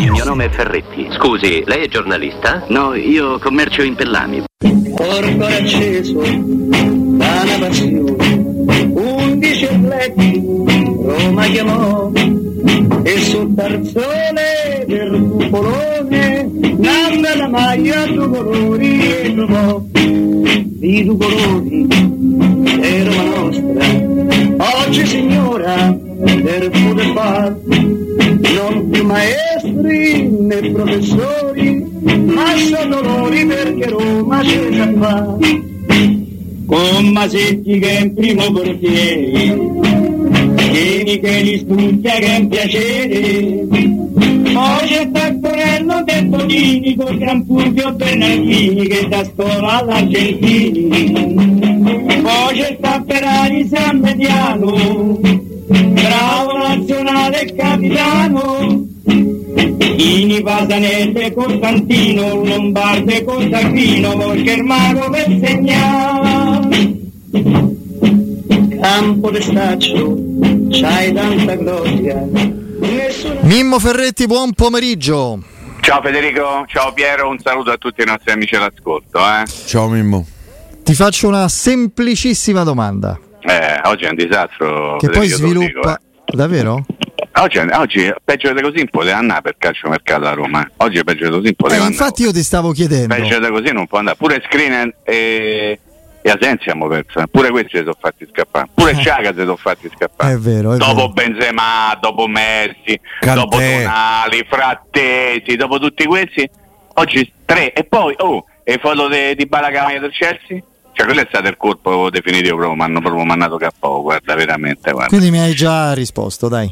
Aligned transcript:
Il 0.00 0.10
mio 0.12 0.24
nome 0.24 0.46
è 0.46 0.48
Ferretti. 0.48 1.08
Scusi, 1.10 1.62
lei 1.66 1.84
è 1.84 1.88
giornalista? 1.88 2.64
No, 2.68 2.94
io 2.94 3.38
commercio 3.38 3.82
in 3.82 3.94
pellami. 3.94 4.42
Porto 4.96 5.44
acceso 5.44 6.20
da 6.20 7.42
una 7.44 7.58
passione, 7.58 8.44
undici 8.94 9.68
letti, 9.82 10.42
Roma 11.02 11.44
chiamò, 11.44 12.10
e 13.02 13.18
sul 13.18 13.54
tarzone 13.54 14.84
del 14.86 15.28
cupolone, 15.32 16.50
nanda 16.78 17.36
la 17.36 17.48
maglia 17.48 18.06
due 18.06 18.28
colori 18.28 19.06
e 19.06 19.34
trovò, 19.34 19.82
di 19.92 21.04
due 21.04 21.16
colori, 21.18 21.86
è 22.80 23.04
Roma 23.04 23.24
nostra, 23.34 23.84
oggi 24.82 25.06
signora, 25.06 26.08
del 26.20 26.70
poter 26.70 27.12
far, 27.14 27.56
non 27.66 28.88
più 28.90 29.04
maestri 29.04 30.28
né 30.28 30.70
professori, 30.70 31.86
ma 32.02 32.56
sono 32.56 33.00
loro 33.00 33.46
perché 33.46 33.88
Roma 33.88 34.40
c'è 34.40 34.68
già 34.70 34.92
fa. 34.98 35.36
Con 36.66 37.08
Masetti 37.08 37.78
che 37.80 37.98
è 37.98 38.00
in 38.02 38.14
primo 38.14 38.52
portiere, 38.52 39.58
Vieni 40.70 41.18
che 41.18 41.40
li 41.40 41.58
studia 41.58 42.12
che 42.12 42.26
è 42.26 42.38
un 42.38 42.48
piacere, 42.48 43.66
poi 44.52 44.86
c'è 44.86 45.10
Taccorello 45.10 46.02
del 46.04 46.26
Bonini 46.26 46.94
con 46.94 47.16
Gran 47.18 47.44
Fulvio 47.44 47.92
Bernardini 47.92 48.86
che 48.86 49.08
da 49.08 49.24
scuola 49.24 49.80
all'Argentini, 49.80 50.88
poi 52.22 52.54
c'è 52.54 52.78
Tapperari 52.80 53.66
San 53.66 53.98
Mediano, 53.98 55.18
e 57.80 57.88
capitano, 57.88 58.86
Ini 59.96 60.42
Pasanelle 60.42 61.32
Costantino, 61.32 62.44
Lombardo 62.44 63.24
con 63.24 63.48
Sacchino, 63.50 64.16
perché 64.16 64.52
il 64.52 64.62
mago 64.64 65.10
per 65.10 65.38
segnare. 65.42 66.98
Campo 68.80 69.30
de 69.30 69.42
staccio, 69.42 70.18
c'hai 70.70 71.12
tanta 71.12 71.54
gloria. 71.54 72.26
Nessuno... 72.80 73.38
Mimmo 73.42 73.78
Ferretti, 73.78 74.26
buon 74.26 74.52
pomeriggio. 74.52 75.42
Ciao 75.80 76.02
Federico, 76.02 76.64
ciao 76.66 76.92
Piero, 76.92 77.28
un 77.28 77.38
saluto 77.38 77.70
a 77.70 77.76
tutti 77.76 78.02
i 78.02 78.06
nostri 78.06 78.32
amici 78.32 78.54
all'ascolto. 78.54 79.18
Eh. 79.18 79.46
Ciao 79.66 79.88
Mimmo. 79.88 80.26
Ti 80.82 80.94
faccio 80.94 81.28
una 81.28 81.48
semplicissima 81.48 82.62
domanda. 82.62 83.18
Eh, 83.40 83.80
oggi 83.84 84.04
è 84.04 84.08
un 84.08 84.16
disastro. 84.16 84.96
Che 84.98 85.08
poi 85.08 85.28
Federico, 85.28 85.42
lo 85.42 85.60
sviluppa. 85.60 86.00
dico, 86.24 86.36
Davvero? 86.36 86.84
Eh. 87.40 87.44
Oggi, 87.44 87.58
oggi 87.58 88.12
peggio 88.24 88.52
di 88.52 88.60
così 88.62 88.76
non 88.76 88.88
poteva 88.90 89.16
andare 89.18 89.42
per 89.42 89.54
calcio 89.58 89.88
mercato 89.88 90.26
a 90.26 90.32
Roma. 90.32 90.62
eh. 90.64 90.70
Oggi 90.78 91.02
peggio 91.04 91.24
di 91.24 91.30
così 91.30 91.42
non 91.42 91.46
Eh, 91.50 91.54
poteva 91.54 91.84
andare. 91.84 91.92
infatti 92.02 92.22
io 92.22 92.32
ti 92.32 92.42
stavo 92.42 92.72
chiedendo. 92.72 93.14
Peggio 93.14 93.38
di 93.38 93.48
così 93.48 93.72
non 93.72 93.86
può 93.86 93.98
andare. 93.98 94.16
Pure 94.16 94.42
Screen 94.46 94.94
e, 95.04 95.78
e 96.22 96.30
Asensi 96.30 96.68
abbiamo 96.68 96.86
perso. 96.88 97.20
eh. 97.20 97.26
Pure 97.28 97.50
questi 97.50 97.70
si 97.76 97.78
sono 97.78 97.96
fatti 97.98 98.28
scappare. 98.30 98.68
Pure 98.74 98.94
Ciaga 98.96 99.30
si 99.32 99.38
sono 99.38 99.56
fatti 99.56 99.90
scappare. 99.94 100.32
È 100.34 100.36
vero, 100.38 100.72
è 100.74 100.76
dopo 100.76 100.94
vero. 100.94 101.08
Benzema, 101.08 101.98
dopo 102.00 102.26
Messi, 102.26 103.00
Kanté. 103.20 103.34
dopo 103.40 103.56
Tonali, 103.58 104.46
Frattesi, 104.48 105.56
dopo 105.56 105.78
tutti 105.78 106.04
questi, 106.04 106.48
oggi 106.94 107.32
tre 107.44 107.72
e 107.72 107.84
poi 107.84 108.14
oh, 108.18 108.44
e 108.64 108.78
foto 108.80 109.08
di 109.08 109.46
Balacamia 109.46 109.98
del 110.00 110.10
Chelsea? 110.12 110.60
Cioè 110.92 111.06
quello 111.06 111.22
è 111.22 111.26
stato 111.28 111.48
il 111.48 111.56
colpo 111.56 112.10
definitivo 112.10 112.56
proprio, 112.56 112.76
mi 112.76 112.82
hanno 112.82 113.00
proprio 113.00 113.24
mandato 113.24 113.56
KO, 113.78 114.02
guarda, 114.02 114.34
veramente, 114.34 114.90
guarda. 114.90 115.06
Quindi 115.08 115.30
mi 115.30 115.38
hai 115.38 115.54
già 115.54 115.94
risposto, 115.94 116.48
dai. 116.48 116.70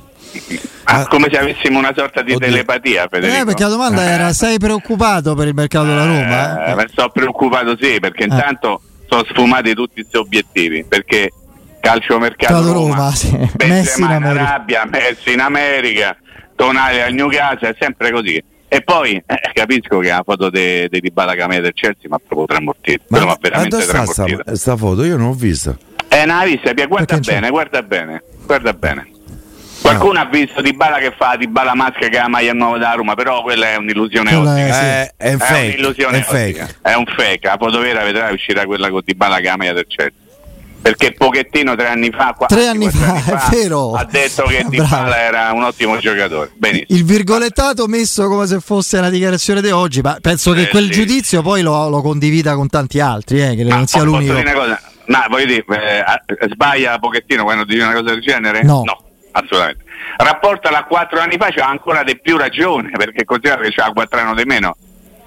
Ah, 0.84 1.06
come 1.06 1.28
se 1.30 1.38
avessimo 1.38 1.78
una 1.78 1.92
sorta 1.94 2.22
di 2.22 2.32
Oddio. 2.32 2.48
telepatia, 2.48 3.06
Federico. 3.10 3.40
Eh, 3.40 3.44
perché 3.44 3.62
la 3.62 3.68
domanda 3.68 4.02
era: 4.02 4.32
sei 4.32 4.58
preoccupato 4.58 5.34
per 5.34 5.48
il 5.48 5.54
mercato 5.54 5.84
della 5.86 6.04
Roma? 6.06 6.64
Eh, 6.66 6.70
Eh, 6.70 6.74
ma 6.74 6.84
sto 6.88 7.10
preoccupato 7.10 7.76
sì, 7.80 7.98
perché 8.00 8.22
Eh. 8.22 8.26
intanto 8.28 8.80
sono 9.08 9.24
sfumati 9.28 9.74
tutti 9.74 10.00
questi 10.00 10.16
obiettivi, 10.16 10.84
perché 10.84 11.30
calcio 11.80 12.18
mercato 12.18 12.72
Roma, 12.72 12.72
Roma, 12.72 13.10
sì. 13.12 13.36
Messi 13.66 14.00
in 14.00 14.06
America. 14.06 14.46
Arabia, 14.46 14.84
Messi 14.86 15.32
in 15.32 15.40
America, 15.40 16.16
Tonali 16.56 17.00
al 17.02 17.12
Newcastle, 17.12 17.68
è 17.68 17.76
sempre 17.78 18.10
così. 18.10 18.42
E 18.70 18.82
poi 18.82 19.12
eh, 19.14 19.24
capisco 19.54 19.98
che 19.98 20.08
la 20.08 20.22
foto 20.24 20.50
di 20.50 20.88
Camea 20.90 21.60
del 21.60 21.72
Chelsea 21.72 22.02
mi 22.08 22.14
ha 22.14 22.18
proprio 22.18 22.46
tramortito, 22.46 23.04
però 23.08 23.24
mi 23.26 23.30
ha 23.30 23.38
veramente 23.40 23.76
dove 23.76 24.56
sta 24.56 24.76
foto? 24.76 25.04
Io 25.04 25.16
non 25.16 25.28
l'ho 25.28 25.32
vista. 25.34 25.76
Eh, 26.08 26.24
non 26.24 26.38
l'ha 26.38 26.44
vista, 26.44 26.72
guarda 26.72 27.04
Perché 27.04 27.20
c'è? 27.20 27.32
bene, 27.34 27.50
guarda 27.50 27.82
bene, 27.82 28.22
guarda 28.44 28.72
bene. 28.72 29.10
Qualcuno 29.80 30.18
ha 30.20 30.24
visto 30.26 30.60
Dybala 30.60 30.98
che 30.98 31.14
fa 31.16 31.36
Dybala 31.36 31.74
maschera 31.74 32.08
che 32.08 32.18
ha 32.18 32.22
la 32.22 32.28
maglia 32.28 32.52
nuova 32.52 32.78
da 32.78 32.92
Roma, 32.92 33.14
però 33.14 33.42
quella 33.42 33.68
è 33.70 33.76
un'illusione 33.76 34.30
Quella 34.34 34.52
ottica. 34.52 35.00
Eh, 35.00 35.04
sì. 35.04 35.10
È 35.16 35.28
un 35.32 35.38
È 35.40 35.44
fake. 35.44 35.66
un'illusione 35.74 36.18
È 36.18 36.22
fake. 36.22 36.60
ottica. 36.62 36.68
È 36.90 36.94
un 36.94 37.04
fake. 37.06 37.46
La 37.46 37.56
foto 37.58 37.78
vera 37.80 38.02
vedrà 38.04 38.30
uscirà 38.30 38.64
quella 38.66 38.90
con 38.90 39.00
Dybala 39.04 39.40
Camera 39.40 39.72
del 39.72 39.86
Chelsea. 39.86 40.12
Perché 40.80 41.12
pochettino 41.12 41.74
tre 41.74 41.88
anni 41.88 42.10
fa, 42.10 42.34
qua- 42.36 42.46
Tre 42.46 42.66
anni 42.68 42.88
quattro 42.88 43.36
fa, 43.36 43.48
è 43.50 43.56
vero. 43.56 43.92
ha 43.94 44.04
detto 44.04 44.42
che 44.44 44.64
Bravo. 44.64 44.70
Dybala 44.70 45.18
era 45.20 45.52
un 45.52 45.62
ottimo 45.64 45.96
giocatore. 45.98 46.50
Benissimo. 46.54 46.98
Il 46.98 47.04
virgolettato 47.04 47.86
messo 47.88 48.28
come 48.28 48.46
se 48.46 48.60
fosse 48.60 48.98
una 48.98 49.10
dichiarazione 49.10 49.60
di 49.60 49.70
oggi, 49.70 50.00
ma 50.02 50.18
penso 50.20 50.52
che 50.52 50.62
Eh, 50.62 50.68
quel 50.68 50.84
sì. 50.84 50.90
giudizio 50.90 51.42
poi 51.42 51.62
lo, 51.62 51.88
lo 51.88 52.00
condivida 52.00 52.54
con 52.54 52.68
tanti 52.68 53.00
altri, 53.00 53.42
eh, 53.42 53.54
che 53.56 53.64
Ma 53.64 53.74
non 53.76 53.86
sia 53.86 54.02
l'unico. 54.02 54.34
una 54.38 54.52
cosa? 54.52 54.80
Voglio 55.28 55.46
dire, 55.46 55.64
eh, 55.66 56.48
sbaglia 56.52 56.98
pochettino 56.98 57.42
quando 57.42 57.64
dice 57.64 57.82
una 57.82 57.92
cosa 57.92 58.04
del 58.10 58.20
genere? 58.20 58.62
No. 58.62 58.84
Assolutamente. 59.38 59.84
Rapportala 60.16 60.78
a 60.78 60.84
quattro 60.84 61.20
anni 61.20 61.36
fa 61.38 61.48
c'ha 61.50 61.68
ancora 61.68 62.02
di 62.02 62.18
più 62.18 62.36
ragione, 62.36 62.90
perché 62.90 63.24
considera 63.24 63.60
che 63.60 63.70
c'ha 63.70 63.90
quattro 63.92 64.20
anni 64.20 64.34
di 64.34 64.44
meno 64.44 64.76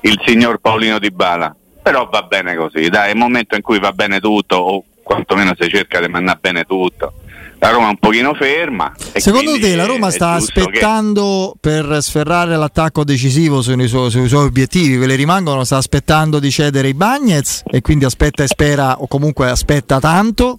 il 0.01 0.19
signor 0.25 0.59
Paolino 0.59 0.99
Di 0.99 1.11
Bala. 1.11 1.55
Però 1.81 2.07
va 2.11 2.21
bene 2.23 2.55
così, 2.55 2.89
dai, 2.89 3.09
è 3.09 3.11
il 3.13 3.17
momento 3.17 3.55
in 3.55 3.61
cui 3.61 3.79
va 3.79 3.91
bene 3.91 4.19
tutto, 4.19 4.55
o 4.55 4.83
quantomeno 5.01 5.53
si 5.59 5.67
cerca 5.67 5.99
di 5.99 6.07
mandare 6.07 6.37
bene 6.39 6.63
tutto. 6.63 7.13
La 7.57 7.69
Roma 7.69 7.87
è 7.87 7.89
un 7.89 7.97
pochino 7.97 8.33
ferma. 8.33 8.91
Secondo 9.13 9.59
te 9.59 9.75
la 9.75 9.85
Roma 9.85 10.09
sta 10.09 10.37
giusto 10.37 10.53
che- 10.53 10.61
aspettando 10.61 11.55
per 11.59 11.97
sferrare 12.01 12.55
l'attacco 12.55 13.03
decisivo 13.03 13.61
sui 13.61 13.87
suoi, 13.87 14.09
sui 14.09 14.27
suoi 14.27 14.45
obiettivi, 14.45 14.97
quelli 14.97 15.13
rimangono, 15.13 15.63
sta 15.63 15.77
aspettando 15.77 16.39
di 16.39 16.49
cedere 16.49 16.87
i 16.87 16.95
Bagnets 16.95 17.61
e 17.69 17.81
quindi 17.81 18.05
aspetta 18.05 18.41
e 18.41 18.47
spera 18.47 18.99
o 18.99 19.07
comunque 19.07 19.49
aspetta 19.49 19.99
tanto 19.99 20.57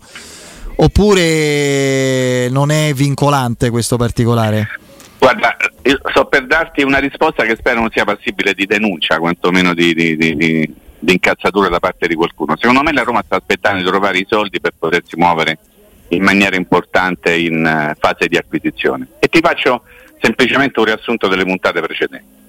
oppure 0.82 2.48
non 2.50 2.70
è 2.70 2.92
vincolante 2.92 3.70
questo 3.70 3.96
particolare? 3.96 4.68
Guarda, 5.18 5.56
sto 6.10 6.24
per 6.26 6.46
darti 6.46 6.82
una 6.82 6.98
risposta 6.98 7.44
che 7.44 7.54
spero 7.56 7.80
non 7.80 7.90
sia 7.92 8.04
passibile 8.04 8.54
di 8.54 8.66
denuncia, 8.66 9.18
quantomeno 9.18 9.72
di, 9.72 9.94
di, 9.94 10.16
di, 10.16 10.34
di- 10.34 11.12
incazzatura 11.12 11.68
da 11.68 11.78
parte 11.78 12.08
di 12.08 12.14
qualcuno. 12.14 12.56
Secondo 12.56 12.82
me 12.82 12.92
la 12.92 13.02
Roma 13.02 13.22
sta 13.24 13.36
aspettando 13.36 13.78
di 13.78 13.88
trovare 13.88 14.18
i 14.18 14.26
soldi 14.28 14.60
per 14.60 14.72
potersi 14.76 15.16
muovere 15.16 15.58
in 16.08 16.24
maniera 16.24 16.56
importante 16.56 17.34
in 17.36 17.64
eh, 17.64 17.96
fase 17.98 18.26
di 18.26 18.36
acquisizione. 18.36 19.06
E 19.20 19.28
ti 19.28 19.38
faccio 19.40 19.84
semplicemente 20.20 20.80
un 20.80 20.86
riassunto 20.86 21.28
delle 21.28 21.44
puntate 21.44 21.80
precedenti. 21.80 22.40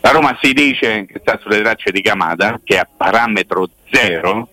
La 0.00 0.10
Roma 0.10 0.38
si 0.40 0.52
dice 0.52 1.06
che 1.06 1.18
sta 1.20 1.38
sulle 1.42 1.62
tracce 1.62 1.90
di 1.90 2.00
Camada, 2.00 2.60
che 2.62 2.78
a 2.78 2.86
parametro 2.86 3.68
zero, 3.90 4.48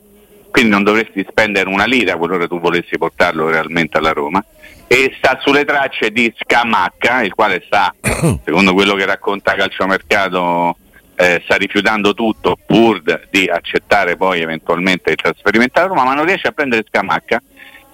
quindi 0.51 0.69
non 0.69 0.84
dovresti 0.84 1.25
spendere 1.28 1.69
una 1.69 1.85
lira 1.85 2.17
qualora 2.17 2.45
tu 2.45 2.59
volessi 2.59 2.97
portarlo 2.97 3.50
realmente 3.50 3.97
alla 3.97 4.12
Roma, 4.12 4.44
e 4.88 5.13
sta 5.17 5.39
sulle 5.41 5.63
tracce 5.63 6.12
di 6.12 6.31
Scamacca, 6.38 7.23
il 7.23 7.34
quale 7.34 7.63
sta, 7.66 7.95
secondo 8.44 8.73
quello 8.73 8.94
che 8.94 9.06
racconta 9.06 9.56
Calciomercato, 9.56 10.75
eh, 11.16 11.41
sta 11.45 11.56
rifiutando 11.56 12.13
tutto 12.13 12.57
pur 12.66 13.01
di 13.29 13.47
accettare 13.47 14.17
poi 14.17 14.41
eventualmente 14.41 15.12
il 15.12 15.16
trasferimento 15.16 15.79
alla 15.79 15.88
Roma, 15.88 16.03
ma 16.03 16.13
non 16.13 16.25
riesce 16.25 16.47
a 16.47 16.51
prendere 16.51 16.83
Scamacca 16.88 17.41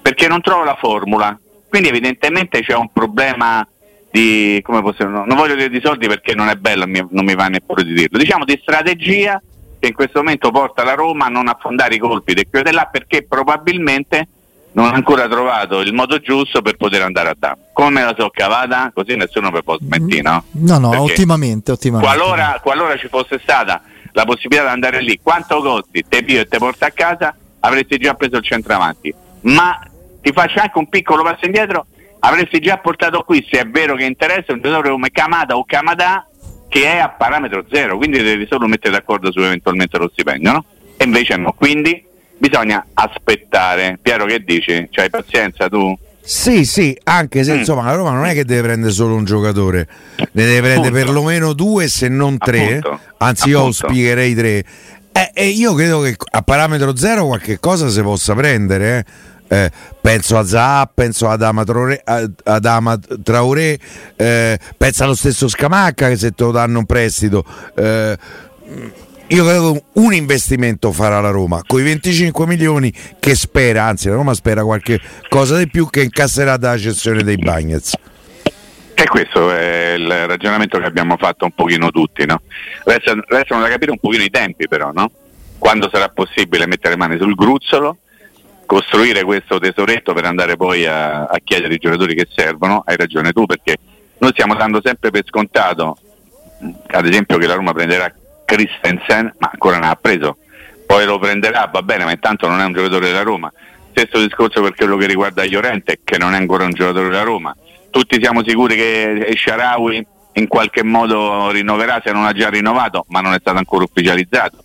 perché 0.02 0.28
non 0.28 0.42
trova 0.42 0.64
la 0.64 0.78
formula. 0.80 1.38
Quindi 1.70 1.90
evidentemente 1.90 2.62
c'è 2.62 2.74
un 2.74 2.90
problema 2.92 3.68
di, 4.10 4.60
come 4.64 4.82
possiamo, 4.82 5.26
non 5.26 5.38
voglio 5.38 5.56
dire 5.56 5.70
di 5.70 5.82
soldi 5.84 6.08
perché 6.08 6.34
non 6.34 6.48
è 6.48 6.56
bello, 6.56 6.86
non 6.86 7.26
mi 7.26 7.36
va 7.36 7.48
neppure 7.48 7.84
di 7.84 7.94
dirlo, 7.94 8.18
diciamo 8.18 8.46
di 8.46 8.58
strategia 8.62 9.40
che 9.80 9.88
in 9.88 9.94
questo 9.94 10.20
momento 10.20 10.52
porta 10.52 10.84
la 10.84 10.94
Roma 10.94 11.26
a 11.26 11.30
non 11.30 11.48
affondare 11.48 11.96
i 11.96 12.00
colpi 12.00 12.34
del 12.34 12.48
qui 12.50 12.60
e 12.60 12.64
di 12.64 12.72
là 12.72 12.88
perché 12.92 13.24
probabilmente 13.24 14.28
non 14.74 14.86
ha 14.86 14.92
ancora 14.92 15.28
trovato 15.28 15.80
il 15.80 15.94
modo 15.94 16.20
giusto 16.20 16.62
per 16.62 16.78
poter 16.78 17.02
andare 17.02 17.30
a 17.30 17.36
Dam. 17.38 17.58
Come 17.74 17.90
me 17.90 18.04
la 18.04 18.16
so 18.18 18.30
cavata? 18.30 18.92
Così 18.94 19.16
nessuno 19.16 19.50
mi 19.50 19.64
può 19.64 19.78
smentire, 19.80 20.22
no? 20.22 20.44
No, 20.52 20.78
no, 20.78 20.90
Perché 20.90 21.12
ottimamente, 21.12 21.72
ottimamente. 21.72 22.16
Qualora, 22.16 22.60
qualora 22.62 22.96
ci 22.98 23.08
fosse 23.08 23.40
stata 23.42 23.82
la 24.12 24.26
possibilità 24.26 24.64
di 24.66 24.70
andare 24.70 25.02
lì, 25.02 25.20
quanto 25.22 25.62
costi, 25.62 26.06
te 26.08 26.24
pio 26.24 26.42
e 26.42 26.48
te 26.48 26.58
porta 26.58 26.88
a 26.88 26.92
casa, 26.92 27.36
avresti 27.60 27.98
già 27.98 28.14
preso 28.14 28.38
il 28.38 28.44
centravanti. 28.44 29.14
Ma 29.42 29.80
ti 30.22 30.32
faccio 30.32 30.60
anche 30.60 30.78
un 30.78 30.90
piccolo 30.90 31.24
passo 31.24 31.46
indietro, 31.46 31.86
avresti 32.20 32.60
già 32.60 32.78
portato 32.78 33.22
qui, 33.24 33.46
se 33.50 33.60
è 33.60 33.66
vero 33.66 33.96
che 33.96 34.06
interessa, 34.06 34.54
un 34.54 34.62
giocatore 34.62 34.90
come 34.90 35.10
Kamada 35.12 35.56
o 35.56 35.66
Kamada 35.66 36.28
che 36.80 36.92
è 36.94 36.98
a 36.98 37.10
parametro 37.10 37.66
zero, 37.72 37.98
quindi 37.98 38.22
devi 38.22 38.46
solo 38.50 38.68
mettere 38.68 38.94
d'accordo 38.94 39.32
su 39.32 39.40
eventualmente 39.40 39.98
lo 39.98 40.10
stipendio, 40.12 40.52
no? 40.52 40.66
E 40.98 41.04
invece 41.06 41.36
no, 41.38 41.54
quindi 41.54 42.04
bisogna 42.38 42.86
aspettare. 42.94 43.98
Piero 44.02 44.26
che 44.26 44.44
dici? 44.44 44.88
C'hai 44.92 45.10
pazienza 45.10 45.68
tu? 45.70 45.98
Sì, 46.22 46.66
sì, 46.66 46.98
anche 47.06 47.44
se 47.44 47.54
Mm. 47.54 47.58
insomma 47.60 47.84
la 47.84 47.94
Roma 47.94 48.12
non 48.12 48.26
è 48.26 48.34
che 48.34 48.44
deve 48.44 48.64
prendere 48.64 48.92
solo 48.92 49.16
un 49.16 49.24
giocatore, 49.24 49.88
ne 50.18 50.28
deve 50.46 50.60
prendere 50.60 50.88
Appunto. 50.88 51.06
perlomeno 51.06 51.54
due 51.54 51.88
se 51.88 52.10
non 52.10 52.38
tre, 52.38 52.78
Appunto. 52.80 53.00
anzi 53.20 53.50
io 53.50 53.60
Appunto. 53.60 53.86
auspicherei 53.86 54.36
tre. 54.36 54.64
Eh, 55.14 55.32
e 55.34 55.48
io 55.48 55.74
credo 55.74 56.02
che 56.02 56.16
a 56.32 56.42
parametro 56.42 56.96
zero 56.96 57.26
qualche 57.26 57.60
cosa 57.60 57.88
si 57.90 58.02
possa 58.02 58.36
prendere. 58.36 58.98
eh. 58.98 59.06
Eh, 59.48 59.72
penso 60.02 60.38
a 60.38 60.46
Zaha, 60.46 60.92
penso 60.94 61.30
ad 61.30 61.42
Ama 61.42 61.64
Traoré, 61.64 62.04
eh, 64.16 64.60
penso 64.78 65.04
allo 65.04 65.16
stesso 65.16 65.48
Scamacca 65.48 66.10
che 66.10 66.18
se 66.18 66.32
te 66.32 66.44
lo 66.44 66.52
danno 66.52 66.80
un 66.80 66.86
prestito. 66.86 67.46
eh, 67.76 68.18
io 69.30 69.44
credo 69.44 69.84
un 69.94 70.14
investimento 70.14 70.94
farà 70.94 71.20
la 71.20 71.32
Roma 71.32 71.62
con 71.68 71.82
i 71.82 71.84
25 71.84 72.46
milioni 72.46 72.94
che 73.20 73.36
spera, 73.36 73.84
anzi 73.84 74.08
la 74.08 74.16
Roma 74.16 74.34
spera 74.34 74.64
qualche 74.64 75.02
cosa 75.28 75.58
di 75.58 75.70
più 75.70 75.90
che 75.90 76.04
incasserà 76.04 76.56
dalla 76.56 76.78
cessione 76.78 77.24
dei 77.24 77.36
Bagnets. 77.36 77.94
E 78.94 79.08
questo 79.08 79.52
è 79.52 79.96
il 79.98 80.28
ragionamento 80.28 80.80
che 80.80 80.86
abbiamo 80.86 81.18
fatto 81.18 81.44
un 81.44 81.52
pochino 81.52 81.92
tutti, 81.92 82.26
no? 82.26 82.42
Resta- 82.86 83.22
Restano 83.28 83.62
da 83.62 83.68
capire 83.68 83.92
un 83.92 84.00
pochino 84.00 84.24
i 84.24 84.30
tempi 84.30 84.66
però, 84.68 84.92
no? 84.94 85.12
Quando 85.58 85.90
sarà 85.92 86.08
possibile 86.08 86.66
mettere 86.66 86.96
mani 86.96 87.18
sul 87.20 87.36
gruzzolo, 87.36 87.98
costruire 88.68 89.24
questo 89.24 89.58
tesoretto 89.58 90.14
per 90.14 90.26
andare 90.26 90.56
poi 90.56 90.86
a, 90.86 91.24
a 91.24 91.38
chiedere 91.44 91.74
i 91.74 91.80
giocatori 91.80 92.14
che 92.14 92.28
servono, 92.30 92.84
hai 92.86 92.96
ragione 92.96 93.32
tu 93.32 93.48
perché 93.48 93.78
noi 94.20 94.32
stiamo 94.32 94.54
dando 94.54 94.80
sempre 94.84 95.10
per 95.10 95.24
scontato, 95.26 95.98
ad 96.88 97.06
esempio 97.08 97.40
che 97.40 97.48
la 97.48 97.56
Roma 97.56 97.74
prenderà 97.74 98.14
Christensen, 98.46 99.34
ma 99.40 99.50
ancora 99.52 99.80
non 99.80 99.90
ha 99.90 99.96
preso, 99.96 100.38
poi 100.86 101.06
lo 101.06 101.18
prenderà, 101.18 101.70
va 101.72 101.82
bene, 101.82 102.06
ma 102.06 102.12
intanto 102.12 102.48
non 102.48 102.60
è 102.60 102.66
un 102.66 102.74
giocatore 102.74 103.08
della 103.08 103.24
Roma. 103.24 103.52
Stesso 103.92 104.20
discorso 104.20 104.62
per 104.62 104.76
quello 104.76 104.96
che 104.98 105.08
riguarda 105.08 105.44
Llorente, 105.44 106.00
che 106.04 106.18
non 106.18 106.34
è 106.34 106.38
ancora 106.38 106.66
un 106.66 106.72
giocatore 106.72 107.10
della 107.10 107.24
Roma. 107.24 107.56
Tutti 107.90 108.20
siamo 108.22 108.44
sicuri 108.46 108.76
che 108.76 109.34
Sharawi 109.36 110.06
in 110.34 110.48
qualche 110.48 110.84
modo 110.84 111.50
rinnoverà 111.50 112.02
se 112.04 112.12
non 112.12 112.26
ha 112.26 112.32
già 112.32 112.50
rinnovato, 112.50 113.06
ma 113.10 113.22
non 113.22 113.34
è 113.34 113.38
stato 113.40 113.58
ancora 113.58 113.84
ufficializzato. 113.84 114.64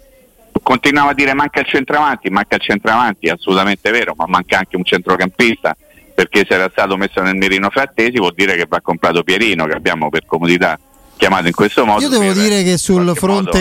Continuava 0.62 1.11
a 1.11 1.14
dire 1.14 1.35
manca 1.35 1.61
il 1.61 1.67
centravanti, 1.67 2.31
manca 2.31 2.56
il 2.56 2.62
centravanti, 2.62 3.26
è 3.26 3.31
assolutamente 3.31 3.91
vero, 3.91 4.14
ma 4.17 4.26
manca 4.26 4.59
anche 4.59 4.76
un 4.76 4.85
centrocampista, 4.85 5.76
perché 6.14 6.44
se 6.49 6.55
era 6.55 6.69
stato 6.70 6.97
messo 6.97 7.20
nel 7.20 7.35
mirino 7.35 7.69
frattesi 7.70 8.19
vuol 8.19 8.35
dire 8.35 8.55
che 8.56 8.67
va 8.69 8.81
comprato 8.81 9.23
Pierino, 9.23 9.67
che 9.67 9.75
abbiamo 9.75 10.09
per 10.09 10.25
comodità 10.26 10.79
chiamato 11.17 11.47
in 11.47 11.53
questo 11.53 11.85
modo. 11.85 12.03
Io 12.03 12.09
devo 12.09 12.32
dire 12.32 12.62
che 12.62 12.79
sul 12.79 13.03
qualche 13.05 13.26
modo, 13.26 13.50
fronte 13.50 13.59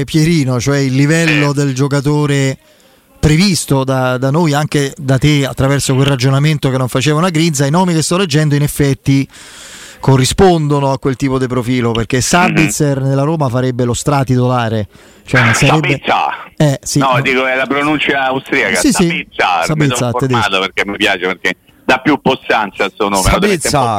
eh. 0.00 0.02
Pierino, 0.04 0.60
cioè 0.60 0.78
il 0.78 0.94
livello 0.94 1.48
Sì. 1.48 1.54
del 1.54 1.74
giocatore 1.74 2.58
previsto 3.18 3.82
da, 3.82 4.18
da 4.18 4.30
noi, 4.30 4.52
anche 4.52 4.92
da 4.96 5.18
te 5.18 5.44
attraverso 5.46 5.94
quel 5.94 6.06
ragionamento 6.06 6.70
che 6.70 6.78
non 6.78 6.88
faceva 6.88 7.18
una 7.18 7.30
grizza, 7.30 7.66
i 7.66 7.70
nomi 7.70 7.92
che 7.92 8.02
sto 8.02 8.16
leggendo 8.16 8.54
in 8.54 8.62
effetti 8.62 9.26
corrispondono 10.00 10.92
a 10.92 10.98
quel 10.98 11.16
tipo 11.16 11.38
di 11.38 11.46
profilo 11.46 11.92
perché 11.92 12.20
Sabitzer 12.20 13.00
nella 13.00 13.22
Roma 13.22 13.48
farebbe 13.48 13.84
lo 13.84 13.94
stratitolare 13.94 14.86
cioè 15.24 15.42
non 15.42 15.54
sarebbe 15.54 16.00
eh, 16.58 16.78
sì, 16.82 16.98
no, 16.98 17.12
no. 17.12 17.20
dico 17.20 17.46
è 17.46 17.54
la 17.54 17.66
pronuncia 17.66 18.26
austriaca, 18.26 18.76
Sì, 18.76 18.92
sì. 18.92 19.26
Sabitzer, 19.36 19.76
mi 19.76 19.88
Sabitzer, 19.94 20.60
perché 20.60 20.86
mi 20.86 20.96
piace 20.96 21.18
perché 21.26 21.56
dà 21.84 21.98
più 21.98 22.18
possanza 22.20 22.84
al 22.84 22.92
suo 22.94 23.08
nome. 23.08 23.22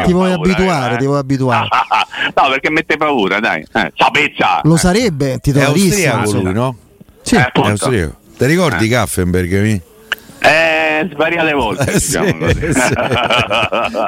più 0.01 0.05
ti 0.07 0.13
vuoi 0.13 0.31
paura, 0.31 0.51
abituare 0.51 0.93
eh. 0.95 0.97
ti 0.97 1.05
vuoi 1.05 1.19
abituare 1.19 1.67
no, 2.35 2.49
perché 2.49 2.69
mette 2.71 2.97
paura, 2.97 3.39
dai. 3.39 3.65
Eh, 3.73 3.91
Sabitzer. 3.95 4.61
lo 4.63 4.75
sarebbe 4.75 5.33
È 5.33 5.39
titolarissimo 5.39 6.13
austriaco 6.13 6.43
lui, 6.43 6.53
no? 6.53 6.75
Sì. 7.21 7.35
Eh, 7.35 7.49
È. 7.53 8.15
Ti 8.37 8.45
ricordi 8.45 8.85
Eh. 8.85 8.89
Kaffenberg? 8.89 9.61
Mi? 9.61 9.81
Eh, 10.99 11.09
svariate 11.13 11.53
volte, 11.53 11.91
Eh, 11.93 11.99
sì, 11.99 12.05
diciamo 12.19 12.37
così. 12.45 12.73
sì. 12.73 12.93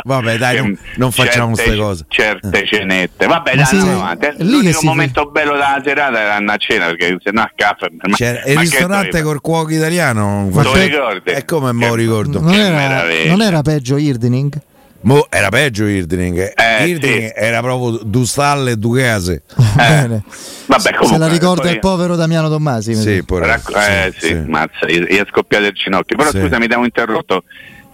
Vabbè, 0.03 0.37
dai, 0.37 0.57
non- 0.57 0.77
non 0.95 1.11
facciamo 1.11 1.55
Certe- 1.55 1.71
ste 1.71 1.79
cose. 1.81 2.05
Certe 2.07 2.65
cenette. 2.65 3.25
Vabbè, 3.27 3.55
dai, 3.55 3.65
sì, 3.65 3.75
andiamo 3.75 4.01
avanti. 4.01 4.27
che 4.37 4.43
L'unico 4.43 4.79
momento 4.83 5.25
bello 5.29 5.51
della 5.53 5.81
serata 5.83 6.19
era 6.19 6.35
andare 6.35 6.57
a 6.57 6.59
cena, 6.61 6.85
perché 6.87 7.17
se 7.23 7.31
no 7.31 7.41
a 7.41 7.51
caffè... 7.55 7.87
ma- 7.91 8.15
C'era- 8.15 8.41
e 8.43 8.53
ma 8.55 8.61
il 8.61 8.69
ristorante 8.69 9.21
col 9.21 9.41
cuoco 9.41 9.71
italiano. 9.71 10.49
Lo 10.51 10.73
ricordi? 10.73 11.29
E 11.31 11.45
come 11.45 11.71
me 11.73 11.87
lo 11.87 11.95
ricordo? 11.95 12.39
non, 12.39 12.53
era, 12.53 13.03
non 13.27 13.41
era 13.41 13.61
peggio 13.61 13.97
Irdining? 13.97 14.53
Mo 15.01 15.27
era 15.29 15.49
peggio 15.49 15.85
Irdining. 15.85 16.53
Eh, 16.55 16.87
Irdining 16.87 17.27
sì. 17.27 17.33
era 17.35 17.61
proprio 17.61 17.99
due 18.03 18.25
stalle 18.25 18.71
e 18.71 18.75
due 18.75 19.01
case. 19.01 19.43
Bene. 19.75 20.23
Vabbè, 20.65 20.81
Se 20.81 20.93
comunque, 20.95 21.17
la 21.17 21.27
ricorda 21.27 21.61
poi- 21.63 21.71
il 21.71 21.79
povero 21.79 22.15
Damiano 22.15 22.49
Tommasi. 22.49 22.95
Sì, 22.95 23.23
Racc- 23.27 23.75
eh 23.75 24.13
sì, 24.17 24.33
mazza, 24.35 24.85
gli 24.87 24.99
è 25.05 25.25
scoppiato 25.29 25.65
il 25.65 25.71
ginocchio. 25.73 26.17
Però 26.17 26.29
Sì. 26.31 26.39
scusa, 26.41 26.59
mi 26.59 26.67
devo 26.67 26.83
interrotto. 26.83 27.43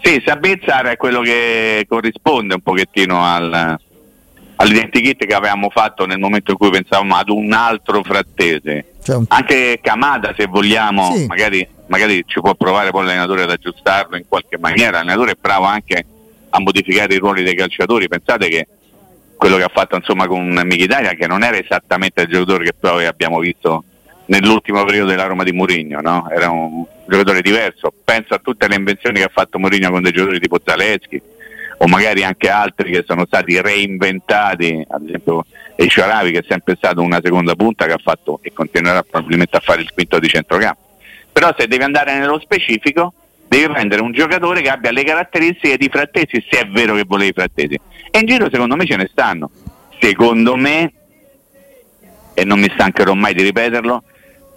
Sì, 0.02 0.22
Sabezzar 0.26 0.88
è 0.88 0.98
quello 0.98 1.22
che 1.22 1.86
corrisponde 1.88 2.56
un 2.56 2.62
pochettino 2.62 3.24
al, 3.24 3.78
all'identikit 4.58 5.26
che 5.26 5.34
avevamo 5.34 5.70
fatto 5.70 6.06
nel 6.06 6.20
momento 6.20 6.52
in 6.52 6.58
cui 6.58 6.70
pensavamo 6.72 7.16
ad 7.16 7.30
un 7.30 7.54
altro 7.54 8.02
frattese. 8.04 8.94
Cioè, 9.04 9.16
un- 9.18 9.26
Anche 9.30 9.80
Kamada, 9.82 10.34
se 10.38 10.46
vogliamo, 10.48 11.14
Sì. 11.16 11.26
magari, 11.28 11.68
magari 11.88 12.24
ci 12.26 12.40
può 12.42 12.56
provare 12.56 12.90
poi 12.90 13.06
l'allenatore 13.06 13.44
ad 13.44 13.52
aggiustarlo 13.52 14.18
in 14.18 14.26
qualche 14.28 14.58
maniera. 14.58 14.98
L'allenatore 14.98 15.32
è 15.32 15.38
bravo 15.40 15.66
anche 15.66 16.06
a 16.56 16.60
modificare 16.60 17.14
i 17.14 17.18
ruoli 17.18 17.44
dei 17.44 17.56
calciatori. 17.56 18.08
Pensate 18.08 18.48
che 18.48 18.68
quello 19.36 19.58
che 19.58 19.64
ha 19.64 19.72
fatto 19.72 19.96
insomma 19.96 20.28
con 20.28 20.48
Mkhitaryan 20.48 21.16
che 21.16 21.28
non 21.28 21.44
era 21.44 21.58
esattamente 21.58 22.22
il 22.22 22.30
giocatore 22.30 22.64
che 22.64 22.74
poi 22.74 23.06
abbiamo 23.06 23.40
visto 23.40 23.84
nell'ultimo 24.28 24.84
periodo 24.86 25.10
della 25.10 25.26
Roma 25.26 25.44
di 25.44 25.52
Mourinho, 25.52 26.00
no? 26.02 26.30
era 26.32 26.50
un 26.50 26.86
giocatore 27.08 27.42
diverso. 27.42 27.94
Penso 28.04 28.34
a 28.34 28.40
tutte 28.40 28.68
le 28.68 28.76
invenzioni 28.76 29.20
che 29.20 29.26
ha 29.26 29.32
fatto 29.32 29.60
Mourinho 29.60 29.92
con 29.92 30.02
dei 30.02 30.14
giocatori 30.14 30.40
tipo 30.40 30.60
Zaleschi 30.64 31.22
o 31.78 31.88
magari 31.88 32.24
anche 32.24 32.50
altri 32.50 32.92
che 32.92 33.04
sono 33.06 33.26
stati 33.26 33.60
reinventati, 33.62 34.86
ad 34.88 35.06
esempio 35.06 35.46
Esharavi 35.76 36.32
che 36.32 36.40
è 36.40 36.46
sempre 36.48 36.76
stato 36.78 37.02
una 37.02 37.20
seconda 37.22 37.54
punta 37.54 37.86
che 37.86 37.92
ha 37.92 38.00
fatto 38.02 38.40
e 38.42 38.54
continuerà 38.54 39.04
probabilmente 39.04 39.58
a 39.58 39.60
fare 39.60 39.82
il 39.82 39.92
quinto 39.94 40.18
di 40.20 40.30
centrocampo. 40.30 40.80
Però 41.34 41.54
se 41.58 41.68
devi 41.68 41.84
andare 41.84 42.18
nello 42.18 42.40
specifico 42.40 43.14
devi 43.48 43.72
prendere 43.72 44.02
un 44.02 44.12
giocatore 44.12 44.62
che 44.62 44.70
abbia 44.70 44.92
le 44.92 45.04
caratteristiche 45.04 45.78
di 45.78 45.90
Frattesi, 45.90 46.44
se 46.50 46.60
è 46.60 46.68
vero 46.68 46.96
che 46.96 47.04
volevi 47.06 47.34
Frattesi. 47.34 47.80
E 48.12 48.20
in 48.20 48.26
giro 48.26 48.50
secondo 48.50 48.76
me 48.76 48.86
ce 48.86 48.96
ne 48.96 49.08
stanno. 49.12 49.50
Secondo 50.00 50.56
me, 50.56 50.94
e 52.34 52.44
non 52.44 52.60
mi 52.60 52.70
stancherò 52.70 53.14
mai 53.14 53.34
di 53.34 53.44
ripeterlo, 53.44 54.04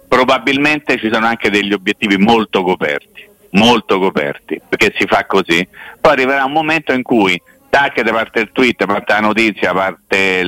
probabilmente 0.07 0.97
ci 0.97 1.09
sono 1.11 1.27
anche 1.27 1.49
degli 1.49 1.71
obiettivi 1.71 2.17
molto 2.17 2.61
coperti, 2.61 3.25
molto 3.51 3.99
coperti, 3.99 4.59
perché 4.67 4.93
si 4.97 5.05
fa 5.07 5.25
così. 5.25 5.65
Poi 5.99 6.11
arriverà 6.11 6.43
un 6.43 6.51
momento 6.51 6.91
in 6.91 7.03
cui, 7.03 7.41
tac, 7.69 7.93
te 7.93 8.11
parte 8.11 8.41
il 8.41 8.49
tweet, 8.51 8.85
parte 8.85 9.13
la 9.13 9.19
notizia, 9.21 9.71
parte 9.71 10.43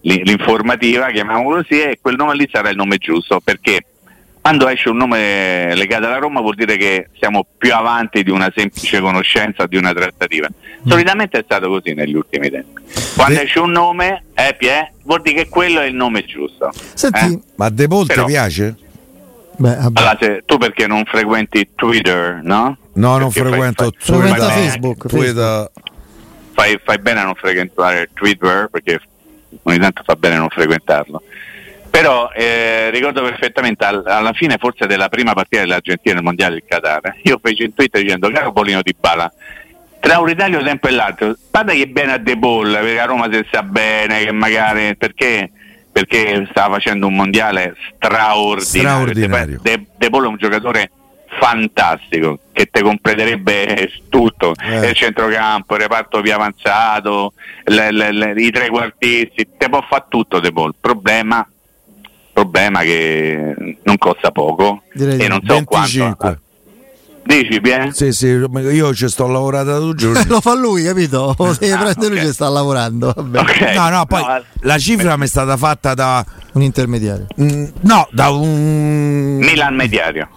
l'informativa, 0.00 1.10
chiamiamolo 1.10 1.62
così, 1.62 1.80
e 1.80 1.98
quel 2.00 2.16
nome 2.16 2.34
lì 2.34 2.48
sarà 2.50 2.70
il 2.70 2.76
nome 2.76 2.96
giusto, 2.96 3.40
perché 3.40 3.84
quando 4.42 4.68
esce 4.68 4.88
un 4.88 4.96
nome 4.96 5.72
legato 5.76 6.06
alla 6.06 6.18
Roma 6.18 6.40
vuol 6.40 6.56
dire 6.56 6.76
che 6.76 7.08
siamo 7.18 7.46
più 7.56 7.72
avanti 7.72 8.22
di 8.24 8.30
una 8.30 8.50
semplice 8.54 9.00
conoscenza, 9.00 9.66
di 9.66 9.76
una 9.76 9.92
trattativa. 9.94 10.48
Solitamente 10.84 11.38
è 11.38 11.42
stato 11.44 11.68
così 11.68 11.94
negli 11.94 12.14
ultimi 12.14 12.50
tempi. 12.50 12.82
Quando 13.14 13.36
Beh. 13.38 13.42
esce 13.44 13.60
un 13.60 13.70
nome, 13.70 14.24
eh, 14.34 14.54
Pie, 14.58 14.94
vuol 15.04 15.22
dire 15.22 15.44
che 15.44 15.48
quello 15.48 15.78
è 15.80 15.84
il 15.86 15.94
nome 15.94 16.24
giusto. 16.24 16.72
Senti, 16.94 17.20
Eh? 17.24 17.40
Ma 17.54 17.68
De 17.68 17.86
ti 17.86 18.04
Però- 18.06 18.24
piace? 18.24 18.74
beh, 19.58 19.76
vabbè. 19.76 20.00
Allora, 20.00 20.16
se- 20.20 20.42
tu 20.44 20.58
perché 20.58 20.88
non 20.88 21.04
frequenti 21.04 21.68
Twitter, 21.76 22.40
no? 22.42 22.76
No, 22.94 23.18
non 23.18 23.30
Perché 23.30 23.48
frequento 23.48 23.84
fai, 23.84 23.92
Frequenta 23.96 24.34
Twitter. 24.34 24.52
Facebook, 24.52 25.06
Twitter. 25.06 25.70
fai, 26.52 26.80
fai 26.84 26.98
bene 26.98 27.20
a 27.20 27.24
non 27.24 27.34
frequentare 27.36 28.10
Twitter 28.12 28.68
perché 28.70 29.00
ogni 29.62 29.78
tanto 29.78 30.02
fa 30.04 30.14
bene 30.16 30.36
non 30.36 30.48
frequentarlo. 30.48 31.22
Però 31.92 32.30
eh, 32.32 32.88
ricordo 32.88 33.22
perfettamente 33.22 33.84
al- 33.84 34.02
alla 34.06 34.32
fine 34.32 34.56
forse 34.58 34.86
della 34.86 35.10
prima 35.10 35.34
partita 35.34 35.60
dell'Argentina 35.60 36.14
nel 36.14 36.24
mondiale 36.24 36.54
del 36.54 36.64
Qatar, 36.66 37.16
io 37.24 37.38
feci 37.42 37.64
in 37.64 37.74
Twitter 37.74 38.00
dicendo 38.00 38.30
caro 38.30 38.50
Polino 38.50 38.80
Di 38.82 38.96
Bala, 38.98 39.30
tra 40.00 40.18
un 40.18 40.24
ritaglio 40.24 40.62
tempo 40.62 40.88
e 40.88 40.92
l'altro, 40.92 41.36
guarda 41.50 41.72
che 41.74 41.86
bene 41.88 42.12
a 42.14 42.16
De 42.18 42.38
Paul, 42.38 42.72
perché 42.72 42.98
a 42.98 43.04
Roma 43.04 43.28
si 43.30 43.44
sta 43.46 43.62
bene, 43.62 44.24
che 44.24 44.32
magari 44.32 44.96
perché, 44.96 45.50
perché 45.92 46.46
stava 46.50 46.76
facendo 46.76 47.06
un 47.08 47.14
mondiale 47.14 47.74
straordinario. 47.94 48.60
Straordinario. 48.62 49.58
De, 49.62 49.84
De 49.94 50.08
Paul 50.10 50.24
è 50.24 50.28
un 50.28 50.36
giocatore 50.38 50.90
fantastico 51.38 52.38
che 52.52 52.66
te 52.70 52.80
completerebbe 52.82 53.90
tutto 54.08 54.54
Eh. 54.58 54.88
il 54.88 54.94
centrocampo, 54.94 55.74
il 55.74 55.82
reparto 55.82 56.20
più 56.22 56.32
avanzato, 56.32 57.34
le- 57.64 57.92
le- 57.92 58.12
le- 58.12 58.32
i 58.42 58.50
trequartisti, 58.50 59.46
te 59.58 59.68
può 59.68 59.84
fare 59.88 60.04
tutto 60.08 60.40
De 60.40 60.52
Paul. 60.52 60.74
Problema, 60.80 61.46
problema 62.32 62.80
che 62.80 63.54
non 63.82 63.98
costa 63.98 64.30
poco 64.30 64.82
Direi 64.94 65.16
di 65.18 65.24
e 65.24 65.28
no. 65.28 65.34
non 65.34 65.42
so 65.46 65.54
25. 65.54 66.14
quanto. 66.16 66.40
Dici, 67.24 67.60
Pie? 67.60 67.90
Sì, 67.92 68.10
sì, 68.10 68.26
io 68.26 68.92
ci 68.94 69.08
sto 69.08 69.28
lavorando 69.28 69.70
da 69.70 69.78
due 69.78 69.94
giorni. 69.94 70.26
lo 70.26 70.40
fa 70.40 70.54
lui, 70.54 70.82
capito? 70.82 71.36
Deve 71.38 71.72
Ah, 71.72 71.78
prendere 71.78 72.08
lui 72.08 72.18
ok. 72.18 72.24
che 72.24 72.32
sta 72.32 72.48
lavorando. 72.48 73.12
Vabbè. 73.14 73.38
Ok. 73.38 73.60
No, 73.76 73.88
no, 73.90 74.06
poi 74.06 74.22
No, 74.24 74.42
la 74.62 74.78
cifra 74.78 75.16
mi 75.16 75.24
è 75.24 75.28
stata 75.28 75.56
fatta 75.56 75.94
da. 75.94 76.24
Un 76.54 76.62
intermediario. 76.62 77.26
mm, 77.40 77.64
no, 77.82 78.08
da 78.10 78.30
un. 78.30 79.36
Milan 79.40 79.74
mediario. 79.76 80.28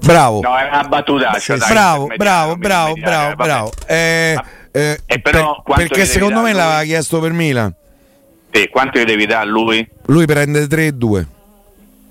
Bravo. 0.00 0.40
No, 0.42 0.56
è 0.56 0.68
una 0.68 0.84
battuta. 0.84 1.32
Sì, 1.38 1.54
bravo, 1.56 2.06
bravo, 2.16 2.56
bravo, 2.56 2.94
bravo, 2.94 3.34
bravo. 3.34 3.72
Eh, 3.86 4.36
eh, 4.70 5.00
E 5.04 5.20
però 5.20 5.54
per- 5.54 5.62
quanto 5.64 5.86
perché 5.88 6.06
secondo 6.06 6.40
me 6.40 6.52
l'aveva 6.52 6.78
lui? 6.78 6.86
chiesto 6.86 7.18
per 7.18 7.32
Milan. 7.32 7.74
Sì, 8.52 8.68
quanto 8.70 8.98
gli 8.98 9.04
devi 9.04 9.26
dare 9.26 9.46
a 9.46 9.50
lui? 9.50 9.86
Lui 10.06 10.26
prende 10.26 10.66
3-2. 10.66 11.26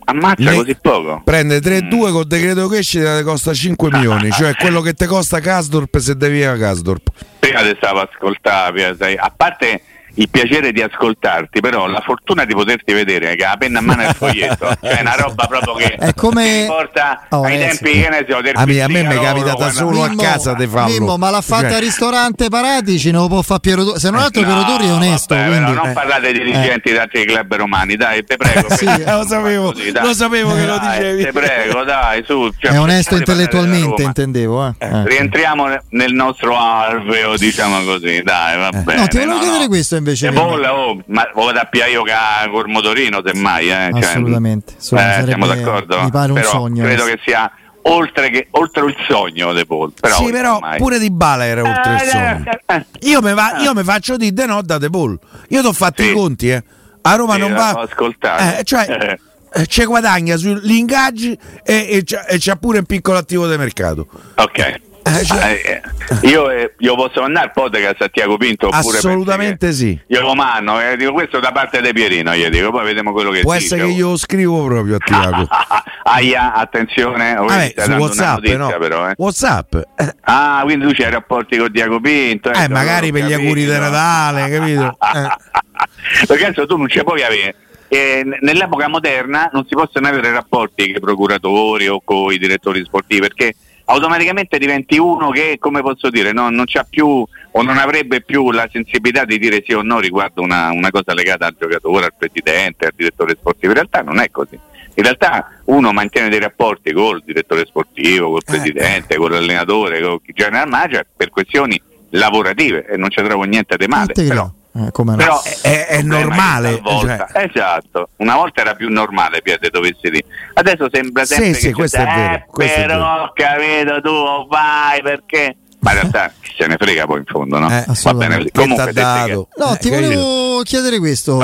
Ammazza 0.04 0.44
Ne- 0.50 0.56
così 0.56 0.76
poco. 0.82 1.22
Prende 1.24 1.60
3-2 1.60 2.12
con 2.12 2.28
decreto 2.28 2.68
crescita 2.68 3.18
che 3.18 3.24
costa 3.24 3.54
5 3.54 3.90
milioni, 3.94 4.32
cioè 4.32 4.56
quello 4.56 4.82
che 4.82 4.94
ti 4.94 5.06
costa 5.06 5.40
Kasdorp 5.40 5.98
se 6.00 6.16
devi 6.16 6.44
a 6.44 6.58
Kasdorp. 6.58 7.10
Prima 7.40 7.62
ti 7.62 7.74
stavo 7.78 8.00
ascoltando, 8.02 8.82
a 8.84 9.34
parte 9.36 9.82
il 10.16 10.30
piacere 10.30 10.72
di 10.72 10.82
ascoltarti, 10.82 11.60
però 11.62 11.88
la 11.88 12.02
fortuna 12.02 12.46
di 12.46 12.54
poterti 12.54 12.94
vedere 12.94 13.36
che 13.36 13.44
la 13.44 13.56
penna 13.58 13.80
a 13.80 13.82
mano 13.82 14.04
e 14.04 14.08
il 14.08 14.14
foglietto, 14.16 14.76
cioè 14.82 15.00
una 15.02 15.16
roba 15.16 15.46
proprio 15.48 15.74
che 15.76 15.96
È 15.96 16.14
come- 16.14 16.66
porta 16.68 17.26
Oh, 17.30 17.44
ai 17.44 17.56
eh, 17.56 17.60
tempi 17.68 17.94
sì. 17.94 18.02
che 18.02 18.10
ne 18.10 18.26
so, 18.30 18.42
del 18.42 18.54
A 18.56 18.66
me, 18.66 18.82
a 18.82 18.88
me 18.88 19.04
mi 19.04 19.16
capita 19.20 19.54
da 19.54 19.72
solo 19.72 20.04
a 20.04 20.12
casa 20.16 20.54
di 20.54 20.68
farlo. 20.68 20.92
Mimmo, 20.92 21.18
ma 21.18 21.30
l'ha 21.30 21.42
fatta 21.42 21.68
Cioè, 21.68 21.74
al 21.76 21.82
ristorante 21.82 22.50
Paratici, 22.50 23.12
non 23.12 23.22
lo 23.24 23.28
può 23.30 23.42
fare 23.42 23.60
Piero. 23.62 23.98
Se 23.98 24.10
non 24.10 24.20
altro 24.22 24.44
Piero 24.44 24.64
Turri 24.64 24.88
è 24.88 24.92
onesto. 24.92 25.36
vabbè, 25.36 25.48
quindi, 25.48 25.72
non 25.74 25.94
parlate 25.94 26.32
di 26.34 26.40
dirigenti 26.40 26.92
di 26.92 26.98
altri 26.98 27.26
club 27.26 27.56
romani, 27.56 27.96
dai, 27.96 28.24
te 28.24 28.36
prego. 28.38 28.70
Sì, 28.82 28.86
lo 28.86 29.26
sapevo, 29.28 29.72
così, 29.72 29.92
lo 29.94 30.14
sapevo 30.14 30.56
che 30.56 30.66
lo 30.66 30.78
Dai, 30.78 30.98
dicevi. 30.98 31.24
Te 31.24 31.32
prego, 31.32 31.84
dai, 31.84 32.24
su. 32.26 32.50
cioè, 32.58 32.72
è 32.72 32.80
onesto 32.80 33.16
intellettualmente, 33.16 34.02
intendevo. 34.04 34.68
Eh. 34.68 34.86
Eh. 34.86 35.04
Rientriamo 35.08 35.68
ne- 35.68 35.82
nel 35.90 36.14
nostro 36.14 36.58
alveo, 36.58 37.36
diciamo 37.38 37.84
così, 37.84 38.22
dai, 38.24 38.58
va 38.58 38.70
bene. 38.72 39.00
No, 39.02 39.08
ti 39.08 39.18
volevo 39.18 39.40
chiedere 39.40 39.68
questo 39.68 39.96
invece. 40.02 40.28
E 40.28 40.32
poi, 40.32 40.64
oh, 40.66 41.02
ma 41.08 41.30
lo 41.34 41.46
vado 41.46 41.60
a 41.60 41.66
pigliare 41.66 41.92
io 41.92 42.04
col 42.52 42.68
motorino, 42.68 43.22
semmai, 43.24 43.70
eh. 43.70 43.90
cioè, 43.94 44.04
Assolutamente, 44.04 44.74
eh, 44.74 44.76
sarebbe- 44.80 45.26
siamo 45.28 45.48
d'accordo? 45.48 46.02
mi 46.04 46.12
pare 46.12 46.32
un 46.32 46.38
Però 46.40 46.50
sogno, 46.50 46.84
Credo 46.84 47.04
questo. 47.04 47.18
che 47.18 47.22
sia 47.32 47.52
oltre, 47.84 48.30
che, 48.30 48.48
oltre 48.52 48.86
il 48.86 48.96
sogno 49.08 49.54
De 49.54 49.66
Paul. 49.66 49.92
Però, 50.00 50.16
sì, 50.18 50.32
però 50.32 50.56
ormai- 50.56 50.78
pure 50.78 51.00
Di 51.00 51.10
Bala 51.12 51.46
era 51.46 51.62
oltre 51.64 51.94
il 51.94 52.02
Eh, 52.02 52.06
sogno. 52.08 52.44
eh, 52.66 52.76
eh. 52.76 52.86
Io 53.10 53.22
mi, 53.22 53.34
va- 53.34 53.58
io 53.60 53.74
mi 53.74 53.84
faccio 53.84 54.18
di 54.18 54.34
de 54.34 54.46
no 54.46 54.62
da 54.62 54.78
De 54.78 54.90
Paul. 54.90 55.18
Io 55.50 55.62
ti 55.62 55.68
ho 55.68 55.74
fatto 55.74 56.02
Sì. 56.04 56.10
i 56.10 56.14
conti, 56.14 56.50
eh. 56.50 56.64
A 57.04 57.16
Roma 57.16 57.34
Sì, 57.36 57.40
non 57.40 57.54
va. 57.54 57.70
ascoltato. 57.72 58.60
Eh, 58.60 58.64
cioè, 58.64 58.86
Eh. 58.88 59.62
eh, 59.62 59.66
ci 59.66 59.84
guadagna 59.86 60.36
sugli 60.38 60.74
ingaggi 60.76 61.36
e, 61.64 61.88
e 61.90 62.02
c'ha, 62.06 62.26
e 62.28 62.38
c'ha 62.40 62.56
pure 62.56 62.78
un 62.78 62.86
piccolo 62.86 63.18
attivo 63.18 63.48
di 63.48 63.58
mercato. 63.58 64.08
Ok. 64.36 64.80
Eh, 65.04 65.26
cioè- 65.26 65.62
Eh, 65.66 65.82
eh, 66.22 66.28
io, 66.28 66.50
eh, 66.52 66.74
io 66.78 66.96
posso 66.96 67.22
mandare 67.22 67.48
il 67.48 67.52
podcast 67.54 68.02
a 68.02 68.08
Tiago 68.10 68.38
Pinto 68.38 68.68
oppure 68.68 68.98
Assolutamente 68.98 69.72
sì. 69.74 70.00
Io 70.08 70.22
lo 70.22 70.34
mando, 70.36 70.80
eh, 70.80 70.96
dico 70.98 71.12
questo 71.14 71.40
da 71.40 71.52
parte 71.52 71.82
di 71.82 71.92
Pierino, 71.94 72.34
io 72.34 72.50
dico, 72.50 72.70
poi 72.72 72.84
vediamo 72.86 73.12
quello 73.12 73.32
che 73.32 73.42
Può 73.42 73.54
dice. 73.54 73.66
essere 73.66 73.82
che 73.88 73.94
io 73.94 74.10
lo 74.10 74.18
scrivo 74.18 74.64
proprio 74.66 74.96
a 74.96 75.00
Tiago. 75.00 75.48
Aia, 76.04 76.54
attenzione, 76.54 77.34
Vabbè, 77.36 77.74
su 77.78 77.92
WhatsApp, 77.92 78.36
notizia 78.38 78.58
no? 78.58 78.78
però, 78.78 79.10
eh. 79.10 79.14
WhatsApp. 79.18 79.76
Eh, 79.76 80.16
Ah, 80.24 80.62
quindi 80.64 80.86
tu 80.88 80.94
c'hai 80.94 81.12
rapporti 81.12 81.58
con 81.58 81.72
Diago 81.72 82.00
Pinto. 82.00 82.52
eh, 82.52 82.64
ecco, 82.64 82.72
magari 82.74 83.08
allora 83.10 83.20
per 83.28 83.30
gli 83.30 83.34
auguri 83.34 83.64
di. 83.66 83.70
Natale, 83.72 84.50
capito? 84.50 84.98
Eh. 85.14 86.26
Perché 86.28 86.46
adesso 86.46 86.66
tu 86.68 86.78
non 86.78 86.88
ci 86.88 87.04
puoi 87.04 87.24
avere. 87.24 87.56
eh, 87.88 88.24
nell'epoca 88.42 88.88
moderna 88.88 89.50
non 89.52 89.66
si 89.68 89.76
possono 89.76 90.08
avere 90.08 90.32
rapporti 90.32 90.86
con 90.88 90.96
i 90.96 91.00
procuratori 91.00 91.88
o 91.88 92.02
con 92.04 92.32
i 92.32 92.38
direttori 92.38 92.84
sportivi 92.86 93.20
perché 93.22 93.54
automaticamente 93.92 94.58
diventi 94.58 94.98
uno 94.98 95.30
che, 95.30 95.58
come 95.60 95.82
posso 95.82 96.10
dire, 96.10 96.32
no, 96.32 96.50
non 96.50 96.66
c'ha 96.66 96.86
più 96.90 97.08
o 97.54 97.62
non 97.62 97.78
avrebbe 97.78 98.22
più 98.22 98.52
la 98.52 98.68
sensibilità 98.72 99.26
di 99.26 99.38
dire 99.38 99.62
sì 99.66 99.74
o 99.74 99.82
no 99.82 100.00
riguardo 100.00 100.42
una, 100.42 100.72
una 100.72 100.90
cosa 100.90 101.14
legata 101.14 101.46
al 101.46 101.56
giocatore, 101.60 102.06
al 102.06 102.14
presidente, 102.18 102.86
al 102.86 102.94
direttore 102.96 103.36
sportivo. 103.38 103.68
In 103.68 103.74
realtà 103.74 104.02
non 104.02 104.20
è 104.20 104.30
così. 104.32 104.58
In 104.94 105.04
realtà 105.04 105.52
uno 105.66 105.92
mantiene 105.94 106.30
dei 106.30 106.40
rapporti 106.40 106.92
col 106.94 107.22
direttore 107.26 107.66
sportivo, 107.66 108.32
col 108.32 108.42
Eh. 108.46 108.52
presidente, 108.52 109.16
con 109.18 109.32
l'allenatore, 109.32 110.02
con 110.02 110.20
il 110.24 110.34
general 110.34 110.68
manager 110.68 111.06
per 111.16 111.30
questioni 111.30 111.82
lavorative 112.12 112.86
e 112.86 112.98
non 112.98 113.10
ci 113.10 113.22
trovo 113.24 113.44
niente 113.44 113.78
di 113.78 113.88
male. 113.88 114.14
Però, 114.14 114.50
eh, 114.74 114.92
come 114.92 115.12
no. 115.12 115.18
però 115.18 115.42
È- 115.62 115.86
è 115.88 115.96
il 115.98 116.06
problema 116.08 116.20
normale, 116.60 116.82
cioè- 116.86 117.26
Esatto, 117.34 118.10
una 118.18 118.36
volta 118.36 118.62
era 118.62 118.74
più 118.76 118.90
normale 118.90 119.42
Piede 119.42 119.70
dovessi 119.70 120.10
dire. 120.10 120.24
Adesso 120.54 120.88
sembra 120.92 121.26
Sì, 121.26 121.34
sempre 121.34 121.54
sì, 121.60 121.68
che 121.68 121.74
questo 121.74 121.98
c'è- 121.98 122.04
è 122.04 122.16
vero, 122.16 122.34
eh, 122.34 122.46
questo 122.48 122.80
è 122.80 122.86
però 122.86 123.24
ho 123.24 123.32
capito 123.34 124.02
tu 124.02 124.48
vai 124.48 125.02
perché 125.02 125.56
ma 125.82 125.92
in 125.94 126.00
realtà 126.00 126.32
chi 126.40 126.52
se 126.58 126.68
ne 126.68 126.78
frega 126.80 127.06
poi 127.06 127.20
in 127.20 127.26
fondo, 127.26 127.60
no? 127.60 127.70
Eh, 127.70 127.86
Va 128.04 128.14
bene. 128.14 128.38
Che 128.44 128.52
Comunque 128.54 128.94
dato? 128.94 129.48
No, 129.58 129.74
Eh, 129.74 129.78
ti 129.78 129.90
capito? 129.90 130.10
volevo 130.10 130.62
chiedere 130.64 131.00
questo. 131.00 131.40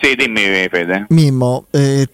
Sì, 0.00 0.14
dimmi 0.14 0.68
Fede. 0.70 1.06
Mimmo, 1.08 1.64
eh, 1.70 2.06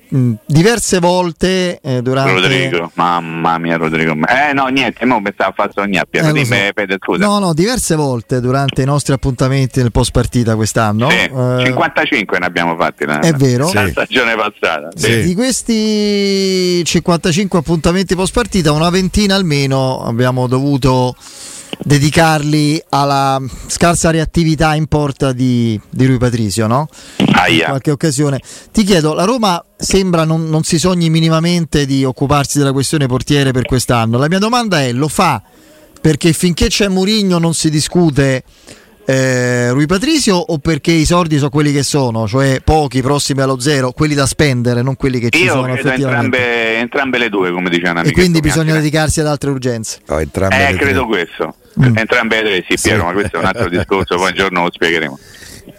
diverse 0.47 0.99
volte 1.01 1.81
eh, 1.83 2.01
durante... 2.03 2.33
Rodrigo, 2.33 2.91
mamma 2.95 3.59
mia 3.59 3.77
Rodrigo. 3.77 4.13
Eh 4.13 4.53
no, 4.53 4.67
niente, 4.69 5.05
mo 5.05 5.19
mi 5.21 5.31
stava 5.33 5.51
a 5.51 5.53
fare 5.55 5.71
sognare. 5.75 6.07
Eh, 6.11 6.23
lo 6.23 6.33
Dimmi 6.33 6.45
so. 6.47 6.55
Fede, 6.75 6.97
scusa. 7.01 7.25
No, 7.27 7.39
no, 7.41 7.53
diverse 7.55 7.97
volte 7.97 8.41
durante 8.41 8.83
i 8.83 8.85
nostri 8.85 9.13
appuntamenti 9.13 9.81
nel 9.81 9.91
post 9.93 10.13
partita 10.13 10.55
quest'anno. 10.55 11.11
Sì, 11.11 11.17
eh, 11.17 11.63
55 11.65 12.39
ne 12.39 12.47
abbiamo 12.47 12.77
fatti 12.77 13.05
la, 13.05 13.19
È 13.21 13.33
vero? 13.33 13.71
la 13.73 13.85
Sì. 13.87 13.91
stagione 13.91 14.35
passata. 14.37 14.89
Di 14.95 15.35
questi 15.35 16.85
55 16.85 17.59
appuntamenti 17.59 18.15
post 18.15 18.33
partita, 18.33 18.71
una 18.73 18.91
ventina 18.91 19.35
almeno 19.35 20.05
abbiamo 20.05 20.47
dovuto 20.47 21.15
dedicarli 21.79 22.83
alla 22.89 23.41
scarsa 23.67 24.11
reattività 24.11 24.75
in 24.75 24.87
porta 24.87 25.33
di, 25.33 25.79
di 25.91 26.07
Rui 26.07 26.19
Patricio, 26.19 26.67
no? 26.67 26.89
In 27.19 27.35
Aia. 27.35 27.69
qualche 27.69 27.91
occasione. 27.91 28.41
Ti 28.73 28.83
chiedo, 28.83 29.13
la 29.13 29.25
Roma 29.25 29.63
sembra 29.77 30.25
non, 30.25 30.49
non 30.49 30.63
si 30.63 30.79
sogni 30.79 31.11
minimamente 31.11 31.87
di 31.87 32.05
occuparsi 32.05 32.59
della 32.59 32.73
questione 32.73 33.07
portiere 33.07 33.53
per 33.53 33.67
quest'anno. 33.67 34.19
La 34.19 34.29
mia 34.29 34.39
domanda 34.39 34.81
è, 34.81 34.93
lo 34.93 35.09
fa 35.09 35.43
perché 36.07 36.33
finché 36.33 36.69
c'è 36.69 36.89
Murigno 36.89 37.39
non 37.39 37.53
si 37.53 37.69
discute 37.69 38.45
eh, 39.07 39.71
Rui 39.71 39.87
Patricio 39.87 40.35
o 40.35 40.59
perché 40.59 40.91
i 40.91 41.05
soldi 41.05 41.37
sono 41.37 41.49
quelli 41.51 41.73
che 41.73 41.83
sono, 41.85 42.27
cioè 42.27 42.61
pochi 42.63 43.01
prossimi 43.03 43.41
allo 43.41 43.59
zero, 43.61 43.93
quelli 43.93 44.15
da 44.15 44.27
spendere, 44.27 44.83
non 44.83 44.97
quelli 44.97 45.19
che 45.21 45.31
ci 45.31 45.45
Io 45.45 45.53
sono 45.53 45.73
effettivamente. 45.73 46.07
entrambe, 46.37 46.77
entrambe 46.79 47.19
le 47.19 47.29
due, 47.29 47.53
come 47.53 47.71
diceva 47.71 48.03
E 48.03 48.11
quindi 48.13 48.41
bisogna 48.41 48.75
dedicarsi 48.75 49.21
ad 49.21 49.29
altre 49.29 49.51
urgenze. 49.51 50.01
Oh, 50.09 50.21
entrambe 50.21 50.57
Eh, 50.69 50.73
le 50.73 50.79
credo 50.79 51.01
tre. 51.01 51.09
questo. 51.09 51.55
Mm. 51.81 51.97
Entrambe 51.97 52.43
le 52.43 52.63
tre, 52.63 52.65
sì, 52.77 52.83
Piero, 52.83 53.05
ma 53.05 53.13
questo 53.13 53.37
è 53.37 53.39
un 53.39 53.45
altro 53.47 53.69
discorso, 53.69 54.17
poi 54.17 54.29
un 54.31 54.35
giorno 54.35 54.63
lo 54.65 54.71
spiegheremo. 54.73 55.19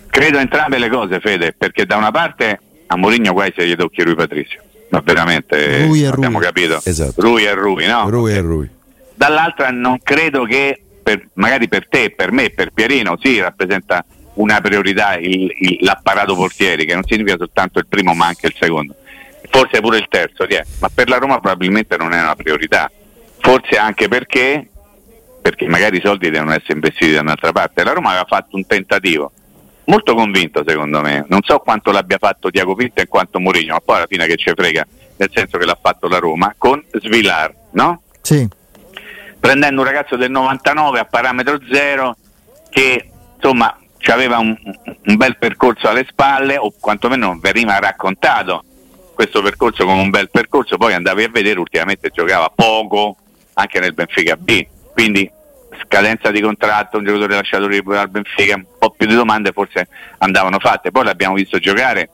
Credo 0.10 0.38
entrambe 0.40 0.78
le 0.80 0.90
cose, 0.90 1.20
Fede, 1.20 1.54
perché 1.58 1.86
da 1.86 1.98
una 1.98 2.12
parte 2.12 2.60
a 2.88 2.96
Mourinho 2.98 3.34
quasi 3.34 3.54
se 3.58 3.68
gli 3.68 3.76
tocchi 3.76 4.04
Rui 4.04 4.16
Patrizio, 4.16 4.62
ma 4.90 5.02
veramente 5.04 5.84
Rui 5.86 6.04
e 6.04 6.08
abbiamo 6.08 6.38
Rui. 6.38 6.46
capito. 6.48 6.80
Esatto. 6.84 7.22
Rui 7.22 7.44
e 7.44 7.54
Rui, 7.54 7.86
no? 7.88 8.10
Rui 8.10 8.32
e 8.34 8.40
Rui. 8.40 8.70
Dall'altra 9.14 9.70
non 9.72 9.98
credo 10.02 10.44
che 10.46 10.84
per- 11.08 11.30
magari 11.36 11.70
per 11.70 11.88
te, 11.88 12.10
per 12.12 12.34
me, 12.34 12.50
per 12.50 12.72
Pierino, 12.74 13.18
sì, 13.22 13.40
rappresenta 13.40 14.04
una 14.34 14.60
priorità 14.60 15.16
il- 15.16 15.54
il- 15.58 15.78
l'apparato 15.80 16.36
portieri, 16.36 16.86
che 16.86 16.94
non 16.96 17.04
significa 17.08 17.38
soltanto 17.38 17.80
il 17.80 17.88
primo 17.88 18.14
ma 18.14 18.26
anche 18.26 18.48
il 18.48 18.56
secondo. 18.60 18.94
Forse 19.50 19.80
pure 19.80 20.00
il 20.00 20.08
terzo, 20.10 20.46
sì, 20.50 20.56
eh, 20.58 20.66
ma 20.80 20.90
per 20.94 21.08
la 21.08 21.18
Roma 21.18 21.40
probabilmente 21.40 21.96
non 21.96 22.12
è 22.12 22.20
una 22.20 22.36
priorità. 22.36 22.92
Forse 23.40 23.78
anche 23.78 24.10
perché, 24.10 24.68
perché 25.42 25.66
magari 25.70 25.96
i 25.96 26.02
soldi 26.04 26.30
devono 26.30 26.52
essere 26.52 26.74
investiti 26.74 27.14
da 27.14 27.22
un'altra 27.22 27.54
parte. 27.54 27.86
La 27.86 27.94
Roma 27.94 28.10
aveva 28.10 28.26
fatto 28.28 28.58
un 28.58 28.66
tentativo, 28.66 29.32
molto 29.86 30.14
convinto 30.14 30.62
secondo 30.68 31.00
me, 31.00 31.24
non 31.30 31.40
so 31.42 31.60
quanto 31.60 31.92
l'abbia 31.92 32.18
fatto 32.18 32.52
Tiago 32.52 32.76
Pinto 32.76 33.00
e 33.00 33.08
quanto 33.08 33.40
Mourinho, 33.40 33.72
ma 33.76 33.80
poi 33.80 33.96
alla 33.96 34.08
fine 34.10 34.26
che 34.28 34.36
ci 34.36 34.52
frega, 34.54 34.86
nel 35.16 35.30
senso 35.34 35.58
che 35.58 35.66
l'ha 35.66 35.80
fatto 35.82 36.10
la 36.10 36.20
Roma, 36.20 36.54
con 36.58 36.84
Svilar, 37.00 37.54
no? 37.72 38.02
Sì, 38.22 38.46
prendendo 39.40 39.82
un 39.82 39.88
ragazzo 39.88 40.16
del 40.16 40.32
99 40.32 41.00
a 41.00 41.06
parametro 41.06 41.60
zero 41.72 42.16
che 42.70 43.10
insomma 43.36 43.78
aveva 44.12 44.38
un, 44.38 44.56
un 45.06 45.16
bel 45.16 45.38
percorso 45.38 45.90
alle 45.90 46.06
spalle 46.08 46.58
o 46.58 46.74
quantomeno 46.80 47.38
veniva 47.42 47.78
raccontato 47.80 48.64
questo 49.14 49.42
percorso 49.42 49.84
come 49.84 50.02
un 50.02 50.12
bel 50.12 50.30
percorso. 50.30 50.78
Poi 50.78 50.94
andavi 50.94 51.24
a 51.24 51.30
vedere 51.30 51.60
ultimamente 51.60 52.12
giocava 52.14 52.52
poco 52.54 53.18
anche 53.54 53.80
nel 53.80 53.94
Benfica 53.94 54.38
B. 54.38 54.66
Quindi 54.94 55.30
scadenza 55.84 56.30
di 56.32 56.40
contratto 56.40 56.98
un 56.98 57.06
giocatore 57.06 57.36
lasciato 57.36 57.68
libero 57.68 57.98
dal 57.98 58.10
Benfica 58.10 58.56
un 58.56 58.66
po' 58.78 58.92
più 58.92 59.08
di 59.08 59.16
domande 59.16 59.52
forse 59.52 59.88
andavano 60.20 60.60
fatte. 60.60 60.92
Poi 60.92 61.04
l'abbiamo 61.04 61.34
visto 61.34 61.58
giocare 61.58 62.10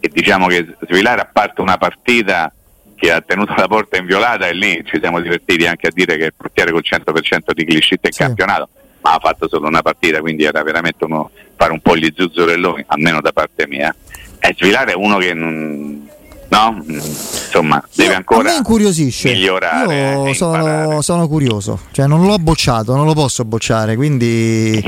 e 0.00 0.08
diciamo 0.08 0.48
che 0.48 0.66
Svilar 0.80 1.20
a 1.20 1.30
parte 1.32 1.60
una 1.60 1.78
partita 1.78 2.52
che 2.96 3.12
ha 3.12 3.20
tenuto 3.20 3.54
la 3.56 3.68
porta 3.68 3.98
inviolata 3.98 4.48
e 4.48 4.54
lì 4.54 4.82
ci 4.86 4.98
siamo 5.00 5.20
divertiti 5.20 5.66
anche 5.66 5.86
a 5.88 5.90
dire 5.92 6.16
che 6.16 6.24
il 6.24 6.34
portiere 6.36 6.72
col 6.72 6.82
100% 6.84 7.52
di 7.52 7.64
clean 7.64 7.80
in 7.90 7.98
Sì. 8.12 8.18
campionato 8.18 8.68
ma 9.02 9.12
ha 9.12 9.18
fatto 9.20 9.46
solo 9.48 9.68
una 9.68 9.82
partita 9.82 10.20
quindi 10.20 10.44
era 10.44 10.62
veramente 10.62 11.04
uno 11.04 11.30
fare 11.56 11.72
un 11.72 11.80
po' 11.80 11.96
gli 11.96 12.12
zuzzurelloni 12.16 12.84
almeno 12.88 13.20
da 13.20 13.32
parte 13.32 13.66
mia 13.68 13.94
e 14.38 14.54
Svilar 14.58 14.88
è 14.88 14.94
uno 14.94 15.18
che 15.18 15.32
non, 15.34 16.05
no? 16.48 16.84
Insomma, 16.86 17.82
deve 17.94 18.14
ancora 18.14 18.48
a 18.48 18.52
me 18.52 18.56
incuriosisce. 18.58 19.30
migliorare. 19.32 20.12
Io 20.12 20.26
e 20.26 20.34
sono, 20.34 21.00
sono 21.02 21.28
curioso, 21.28 21.80
cioè 21.92 22.06
non 22.06 22.24
l'ho 22.26 22.38
bocciato, 22.38 22.94
non 22.94 23.06
lo 23.06 23.14
posso 23.14 23.44
bocciare, 23.44 23.96
quindi 23.96 24.82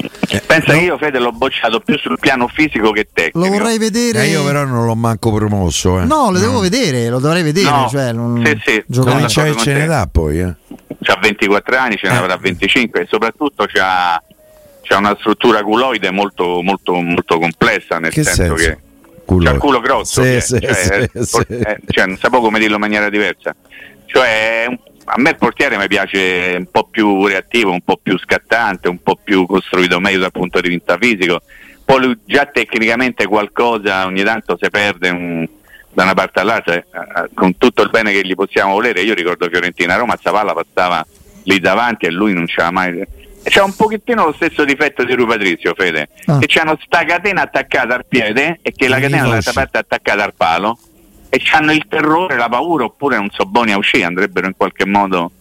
Pensa 0.47 0.73
che 0.73 0.79
io 0.81 0.99
Fede 0.99 1.19
l'ho 1.19 1.33
bocciato 1.33 1.81
più 1.81 1.97
sul 1.99 2.19
piano 2.19 2.49
fisico 2.49 2.91
che 2.91 3.09
tecnico. 3.13 3.39
lo 3.39 3.53
vorrei 3.53 3.79
vedere. 3.79 4.23
Eh, 4.25 4.29
io 4.29 4.45
però 4.45 4.65
non 4.65 4.87
l'ho 4.87 4.95
manco 4.95 5.33
promosso. 5.33 6.01
Eh. 6.01 6.05
No, 6.05 6.31
lo 6.31 6.39
devo 6.39 6.61
vedere, 6.61 7.09
lo 7.09 7.19
dovrei 7.19 7.43
vedere. 7.43 7.71
No, 7.71 7.89
Cioè, 7.91 8.13
non... 8.13 8.43
sì, 8.45 8.61
sì. 8.65 8.85
giocare- 8.87 9.21
No, 9.21 9.27
e 9.47 9.53
con 9.53 9.63
ce 9.63 9.73
ne 9.73 9.87
dà 9.87 10.09
poi. 10.11 10.41
Eh. 10.41 10.55
C'ha 11.01 11.19
24 11.21 11.77
anni, 11.79 11.97
ce 11.97 12.09
ne 12.09 12.17
avrà 12.19 12.37
25 12.37 13.01
e 13.03 13.07
soprattutto 13.09 13.65
c'ha, 13.67 14.23
c'ha 14.83 14.97
una 14.97 15.17
struttura 15.19 15.63
culoide 15.63 16.11
molto, 16.11 16.61
molto, 16.63 16.95
molto 16.95 17.39
complessa, 17.39 17.99
nel 17.99 18.11
Che 18.13 18.23
senso, 18.25 18.43
senso? 18.43 18.55
che 18.55 18.79
Culo. 19.29 19.45
c'ha 19.45 19.53
il 19.53 19.59
culo 19.59 19.81
grosso, 19.81 20.23
Sì, 20.23 20.41
sì, 20.41 20.59
cioè, 20.59 21.09
sì, 21.13 21.23
sì. 21.25 21.45
eh, 21.49 21.79
cioè, 21.89 22.07
non 22.07 22.17
sapevo 22.17 22.41
come 22.43 22.59
dirlo 22.59 22.77
in 22.77 22.81
maniera 22.81 23.11
diversa. 23.11 23.55
Cioè, 24.07 24.67
a 25.05 25.15
me 25.21 25.31
il 25.31 25.37
portiere 25.37 25.77
mi 25.77 25.87
piace 25.87 26.55
un 26.59 26.67
po' 26.71 26.85
più 26.91 27.27
reattivo, 27.27 27.71
un 27.73 27.83
po' 27.83 27.99
più 28.03 28.19
scattante, 28.19 28.89
un 28.89 29.03
po' 29.03 29.19
più 29.23 29.45
costruito 29.47 30.01
meglio 30.01 30.21
dal 30.21 30.33
punto 30.33 30.61
di 30.63 30.69
vista 30.71 30.97
fisico. 30.99 31.43
Poi 31.85 32.01
lui 32.01 32.19
già 32.25 32.47
tecnicamente 32.47 33.27
qualcosa 33.27 34.07
ogni 34.07 34.23
tanto 34.23 34.57
si 34.61 34.69
perde 34.71 35.11
un- 35.11 35.47
da 35.93 36.05
una 36.05 36.15
parte 36.15 36.41
all'altra, 36.41 36.75
eh, 36.75 36.79
eh, 36.79 37.29
con 37.35 37.57
tutto 37.59 37.83
il 37.83 37.91
bene 37.91 38.13
che 38.13 38.23
gli 38.27 38.35
possiamo 38.35 38.73
volere. 38.73 39.03
Io 39.03 39.13
ricordo 39.15 39.47
Fiorentina 39.49 39.97
Roma, 39.97 40.17
sta 40.19 40.31
palla 40.31 40.55
passava 40.55 41.05
lì 41.45 41.59
davanti 41.61 42.07
e 42.07 42.11
lui 42.11 42.33
non 42.33 42.47
c'era 42.47 42.71
mai. 42.71 43.03
C'ha 43.51 43.65
un 43.65 43.75
pochettino 43.75 44.25
lo 44.27 44.33
stesso 44.33 44.65
difetto 44.65 45.05
di 45.05 45.15
Rui 45.15 45.27
Patrizio, 45.27 45.75
Fede, 45.77 46.09
Ah. 46.27 46.39
che 46.39 46.47
c'hanno 46.49 46.79
sta 46.85 47.05
catena 47.05 47.43
attaccata 47.43 47.95
al 47.95 48.05
piede 48.07 48.59
e 48.63 48.73
che 48.73 48.89
la 48.89 48.99
catena 49.01 49.23
dall'altra 49.23 49.53
parte 49.53 49.79
è 49.79 49.81
attaccata 49.81 50.25
al 50.25 50.35
palo 50.35 50.79
e 51.31 51.41
hanno 51.53 51.73
il 51.73 51.85
terrore, 51.89 52.37
la 52.37 52.49
paura 52.49 52.85
oppure 52.85 53.17
non 53.17 53.29
so 53.31 53.45
buoni 53.45 53.73
a 53.73 53.77
uscire, 53.79 54.05
andrebbero 54.05 54.47
in 54.47 54.55
qualche 54.57 54.85
modo 54.87 55.33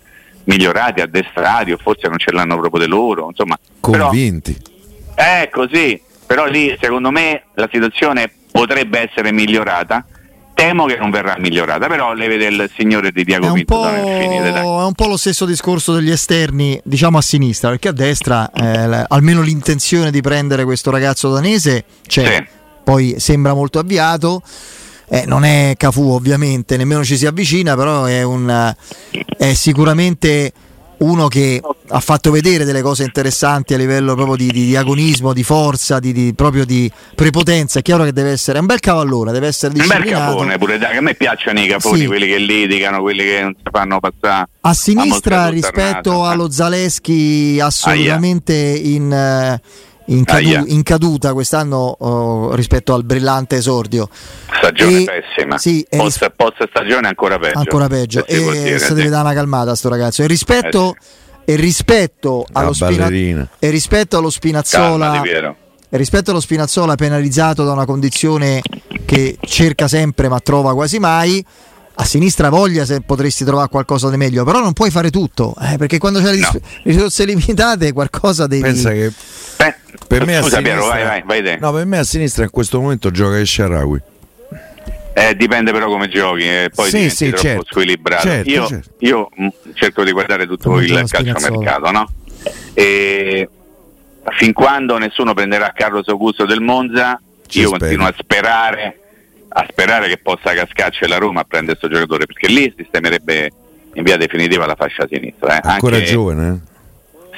migliorati, 0.46 1.02
addestrati 1.02 1.72
o 1.72 1.78
forse 1.78 2.08
non 2.08 2.18
ce 2.18 2.32
l'hanno 2.32 2.58
proprio 2.58 2.86
di 2.86 2.90
loro, 2.90 3.28
insomma. 3.30 3.58
Però, 3.82 4.08
Convinti. 4.08 4.56
è 5.16 5.50
così, 5.52 6.02
però 6.26 6.46
lì 6.46 6.76
secondo 6.80 7.12
me 7.12 7.44
la 7.56 7.68
situazione 7.72 8.32
potrebbe 8.52 9.00
essere 9.10 9.32
migliorata. 9.32 10.06
Temo 10.58 10.86
che 10.86 10.98
non 10.98 11.12
verrà 11.12 11.36
migliorata, 11.38 11.86
però 11.86 12.14
le 12.14 12.28
vede 12.28 12.48
il 12.48 12.72
signore 12.76 13.12
di 13.12 13.22
È 13.22 13.24
Diago 13.26 13.54
Pinto 13.54 13.80
dai. 13.80 14.00
è 14.24 14.64
un 14.66 14.94
po' 14.96 15.06
lo 15.06 15.16
stesso 15.16 15.46
discorso 15.46 15.94
degli 15.94 16.10
esterni, 16.10 16.82
diciamo 16.84 17.20
a 17.20 17.22
sinistra, 17.22 17.70
perché 17.70 17.90
a 17.90 17.92
destra 17.92 18.50
eh, 18.52 18.88
l- 18.88 19.06
almeno 19.08 19.42
l'intenzione 19.42 20.10
di 20.10 20.20
prendere 20.20 20.64
questo 20.64 20.90
ragazzo 20.90 21.32
danese 21.32 21.84
c'è, 22.08 22.26
Sì. 22.38 22.46
poi 22.84 23.16
sembra 23.20 23.54
molto 23.54 23.78
avviato. 23.78 24.42
Eh, 25.10 25.26
non 25.28 25.46
è 25.46 25.76
Cafu 25.78 26.10
ovviamente, 26.10 26.76
nemmeno 26.76 27.04
ci 27.04 27.18
si 27.18 27.28
avvicina, 27.28 27.76
però 27.76 28.06
è, 28.06 28.24
un, 28.24 28.74
è 29.38 29.54
sicuramente 29.54 30.52
uno 31.00 31.28
che 31.28 31.62
ha 31.90 32.00
fatto 32.00 32.32
vedere 32.32 32.64
delle 32.66 32.82
cose 32.82 33.04
interessanti 33.04 33.74
a 33.74 33.78
livello 33.78 34.16
proprio 34.16 34.36
di, 34.36 34.48
di- 34.52 34.66
di 34.66 34.76
agonismo, 34.76 35.32
di 35.34 35.44
forza, 35.44 36.00
di, 36.00 36.12
di- 36.12 36.34
proprio 36.34 36.66
di 36.66 36.92
prepotenza. 37.16 37.80
È 37.80 37.82
chiaro 37.82 38.04
che 38.04 38.14
deve 38.14 38.32
essere 38.32 38.60
un 38.60 38.66
bel 38.66 38.80
cavallone, 38.80 39.32
deve 39.32 39.48
essere 39.48 39.74
Un 39.74 39.80
bel 39.80 39.88
disciplinato. 39.88 40.32
capone 40.32 40.58
pure, 40.58 40.78
dai, 40.78 40.92
che 40.92 40.98
a 40.98 41.02
me 41.02 41.14
piacciono 41.14 41.60
i 41.62 41.68
caponi, 41.68 42.00
Sì. 42.00 42.06
quelli 42.08 42.28
che 42.28 42.38
litigano, 42.40 43.02
quelli 43.02 43.24
che 43.24 43.42
non 43.42 43.54
si 43.56 43.64
fanno 43.72 44.00
passare. 44.00 44.50
A 44.62 44.74
sinistra 44.74 45.36
mosca 45.38 45.50
rispetto 45.50 46.26
allo 46.26 46.50
Zaleschi 46.52 47.60
assolutamente 47.62 48.54
in, 48.54 49.12
eh, 49.12 49.62
in, 50.08 50.24
cadu- 50.24 50.46
Aia. 50.48 50.64
in 50.68 50.84
caduta 50.84 51.34
quest'anno 51.34 51.96
oh, 52.00 52.56
rispetto 52.56 52.94
al 52.94 53.04
brillante 53.04 53.58
esordio. 53.58 54.10
Stagione 54.58 55.02
E- 55.02 55.06
pessima. 55.06 55.58
sì, 55.58 55.86
post, 55.90 56.20
ris- 56.22 56.32
post 56.36 56.68
stagione 56.70 57.08
ancora 57.08 57.38
peggio. 57.40 57.60
ancora 57.60 57.88
peggio 57.88 58.24
Se 58.28 58.36
e 58.36 58.40
dire, 58.40 58.80
sì. 58.80 58.94
deve 58.94 59.10
dare 59.10 59.24
una 59.24 59.34
calmata 59.34 59.72
a 59.72 59.76
sto 59.76 59.90
ragazzo 59.90 60.24
e 60.24 60.28
rispetto, 60.28 60.96
e 61.46 61.56
rispetto 61.56 62.46
allo 62.54 62.74
Spina- 62.74 63.08
e 63.60 63.70
rispetto 63.70 64.18
allo 64.18 64.30
Spinazzola 64.30 65.22
e 65.90 65.96
rispetto 65.98 66.32
allo 66.32 66.42
Spinazzola 66.42 66.96
penalizzato 66.96 67.64
da 67.64 67.72
una 67.72 67.86
condizione 67.86 68.62
che 69.06 69.38
cerca 69.42 69.88
sempre 69.88 70.28
ma 70.28 70.40
trova 70.42 70.74
quasi 70.74 71.00
mai 71.00 71.44
a 72.00 72.06
sinistra 72.06 72.50
voglia 72.50 72.86
se 72.86 73.02
potresti 73.02 73.44
trovare 73.44 73.70
qualcosa 73.70 74.10
di 74.12 74.18
meglio 74.18 74.44
però 74.44 74.60
non 74.60 74.74
puoi 74.74 74.92
fare 74.92 75.10
tutto 75.10 75.56
eh, 75.60 75.78
perché 75.78 75.98
quando 75.98 76.22
c'è 76.22 76.32
le 76.32 76.40
No. 76.40 76.52
risorse 76.84 77.26
limitate 77.26 77.92
qualcosa 77.92 78.46
devi 78.46 78.62
Pensa 78.62 78.92
che 78.92 79.12
Beh, 79.58 79.76
per 80.08 80.24
me 80.26 80.38
a 80.38 80.42
scusa 80.44 80.58
sinistra, 80.58 80.62
Piero, 80.62 80.86
vai, 80.88 81.04
vai, 81.04 81.24
vai 81.26 81.42
te. 81.44 81.58
No, 81.60 81.72
per 81.74 81.86
me 81.86 81.98
a 81.98 82.04
sinistra 82.04 82.44
in 82.44 82.52
questo 82.52 82.80
momento 82.80 83.10
gioca 83.10 83.38
il 83.40 83.48
Sharawi. 83.48 84.02
Eh, 85.14 85.36
dipende 85.36 85.72
però 85.72 85.88
come 85.88 86.08
giochi 86.10 86.44
e 86.44 86.70
poi 86.74 86.86
Sì, 86.90 86.98
diventi 86.98 87.16
sì, 87.16 87.26
troppo 87.30 87.42
certo. 87.42 87.66
squilibrato. 87.72 88.22
Certo, 88.28 88.50
io 88.52 88.68
certo. 88.68 88.90
io, 89.00 89.30
mh, 89.36 89.48
cerco 89.74 90.04
di 90.04 90.12
guardare 90.12 90.46
tutto 90.46 90.70
Come 90.70 90.86
il 90.86 91.04
calciomercato, 91.10 91.90
no? 91.90 92.08
E 92.76 93.50
fin 94.38 94.54
quando 94.54 95.00
nessuno 95.00 95.34
prenderà 95.34 95.72
Carlos 95.76 96.08
Augusto 96.10 96.46
del 96.46 96.62
Monza, 96.62 97.20
Ci 97.48 97.62
io 97.62 97.68
speri. 97.70 97.80
continuo 97.82 98.06
a 98.06 98.14
sperare 98.16 99.00
a 99.50 99.66
sperare 99.70 100.08
che 100.08 100.18
possa 100.18 100.54
cascarci 100.54 101.08
la 101.08 101.18
Roma 101.18 101.42
a 101.42 101.44
prendere 101.46 101.78
questo 101.78 101.94
giocatore, 101.96 102.26
perché 102.26 102.48
lì 102.48 102.74
sistemerebbe 102.78 103.52
in 103.94 104.04
via 104.04 104.18
definitiva 104.18 104.66
la 104.66 104.76
fascia 104.76 105.08
sinistra. 105.10 105.58
eh. 105.58 105.62
Ancora 105.64 105.96
Anche- 105.98 106.08
giovane, 106.10 106.50
eh? 106.50 106.76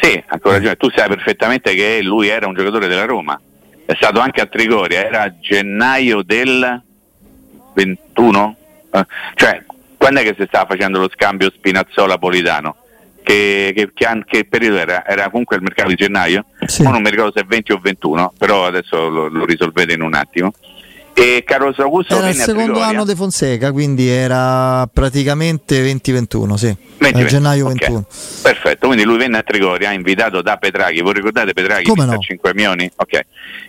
Sì, 0.02 0.24
ancora 0.28 0.56
ragione. 0.56 0.76
Tu 0.78 0.90
sai 0.92 1.08
perfettamente 1.10 1.74
che 1.76 2.02
lui 2.02 2.28
era 2.30 2.48
un 2.48 2.54
giocatore 2.54 2.88
della 2.88 3.06
Roma. 3.06 3.40
È 3.86 3.94
stato 3.96 4.20
anche 4.20 4.40
a 4.42 4.46
Trigoria, 4.46 5.04
era 5.06 5.24
a 5.24 5.34
gennaio 5.40 6.22
del 6.24 6.82
21? 7.74 8.56
Eh, 8.92 9.06
cioè, 9.36 9.64
quando 9.98 10.20
è 10.20 10.24
che 10.24 10.36
si 10.38 10.46
stava 10.48 10.66
facendo 10.68 11.00
lo 11.00 11.10
scambio 11.14 11.50
Spinazzola-Politano? 11.52 12.76
Che, 13.22 13.74
che- 13.76 13.92
che 13.94 14.24
che 14.26 14.46
periodo 14.46 14.78
era? 14.78 15.06
Era 15.06 15.30
comunque 15.30 15.58
il 15.58 15.62
mercato 15.62 15.90
di 15.90 15.96
gennaio? 15.96 16.46
Sì. 16.66 16.84
Non 16.84 17.02
mi 17.02 17.10
ricordo 17.10 17.34
se 17.36 17.42
è 17.42 17.46
20 17.46 17.72
o 17.74 17.80
21, 17.82 18.34
però 18.38 18.66
adesso 18.66 19.10
lo, 19.10 19.28
lo 19.28 19.46
risolvete 19.46 19.94
in 19.94 20.02
un 20.02 20.14
attimo. 20.16 20.54
E 21.20 21.44
Carlos 21.46 21.78
Augusto 21.80 22.16
era 22.16 22.30
il 22.30 22.36
secondo 22.36 22.80
anno 22.80 23.04
di 23.04 23.14
Fonseca 23.14 23.74
quindi 23.74 24.08
era 24.08 24.88
praticamente 24.92 25.84
20-21 25.84 26.54
sì 26.54 26.74
20, 26.98 27.20
Eh, 27.20 27.26
gennaio 27.26 27.66
ok. 27.66 27.74
21 27.74 28.06
Perfetto, 28.42 28.88
quindi 28.88 29.04
lui 29.04 29.18
venne 29.18 29.38
a 29.38 29.44
Trigoria, 29.44 29.92
invitato 29.92 30.42
da 30.42 30.56
Petraghi, 30.56 31.02
voi 31.02 31.14
ricordate 31.14 31.52
Petraghi 31.54 31.90
Come 31.90 32.06
no? 32.06 32.14
a 32.14 32.18
5 32.18 32.54
milioni? 32.54 32.90
Ok, 32.96 33.20